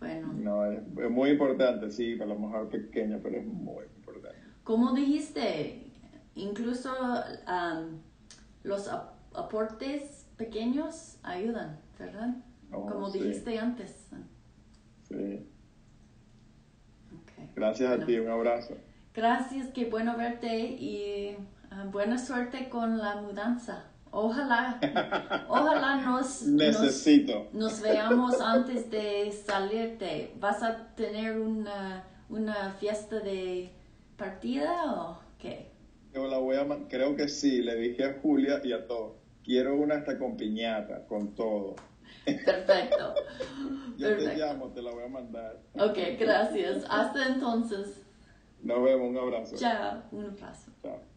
Bueno. 0.00 0.32
No, 0.34 0.70
es, 0.70 1.10
muy 1.10 1.30
importante, 1.30 1.90
sí, 1.90 2.16
para 2.16 2.34
lo 2.34 2.38
mejor 2.38 2.68
pequeña, 2.68 3.18
pero 3.22 3.38
es 3.38 3.46
muy 3.46 3.84
importante. 3.84 3.95
Como 4.66 4.90
dijiste, 4.94 5.92
incluso 6.34 6.90
los 8.64 8.90
aportes 9.32 10.26
pequeños 10.36 11.18
ayudan, 11.22 11.78
¿verdad? 11.96 12.34
Oh, 12.72 12.84
Como 12.84 13.08
dijiste 13.08 13.60
antes. 13.60 14.08
Sí. 15.08 15.46
Gracias 17.54 17.92
a 17.92 18.04
ti, 18.04 18.18
un 18.18 18.28
abrazo. 18.28 18.74
Gracias, 19.14 19.68
qué 19.68 19.84
bueno 19.84 20.16
verte 20.16 20.58
y 20.58 21.36
ah, 21.70 21.86
buena 21.92 22.18
suerte 22.18 22.68
con 22.68 22.98
la 22.98 23.20
mudanza. 23.22 23.84
Ojalá, 24.10 24.80
ojalá 25.48 26.00
nos, 26.00 26.42
Necesito. 26.42 27.46
nos, 27.52 27.80
veamos 27.80 28.40
antes 28.40 28.90
de 28.90 29.30
salirte. 29.30 30.34
¿Vas 30.40 30.64
a 30.64 30.88
tener 30.96 31.38
una, 31.38 32.02
una 32.28 32.72
fiesta 32.72 33.20
de 33.20 33.75
partida 34.16 34.94
o 34.94 35.18
qué? 35.38 35.70
Yo 36.14 36.26
la 36.26 36.38
voy 36.38 36.56
a, 36.56 36.66
creo 36.88 37.14
que 37.14 37.28
sí, 37.28 37.60
le 37.62 37.76
dije 37.76 38.04
a 38.04 38.18
Julia 38.22 38.60
y 38.64 38.72
a 38.72 38.86
todos. 38.86 39.16
Quiero 39.44 39.76
una 39.76 39.96
hasta 39.96 40.18
con 40.18 40.36
piñata, 40.36 41.06
con 41.06 41.34
todo. 41.34 41.76
Perfecto. 42.24 43.14
Yo 43.96 44.16
te 44.16 44.36
llamo, 44.36 44.72
te 44.72 44.82
la 44.82 44.90
voy 44.92 45.04
a 45.04 45.08
mandar. 45.08 45.60
Ok, 45.74 45.98
gracias. 46.18 46.84
Hasta 46.88 47.28
entonces. 47.28 48.02
Nos 48.62 48.82
vemos, 48.82 49.10
un 49.10 49.18
abrazo. 49.18 49.56
Chao, 49.56 50.02
un 50.10 50.24
abrazo. 50.24 50.72
Chao. 50.82 51.15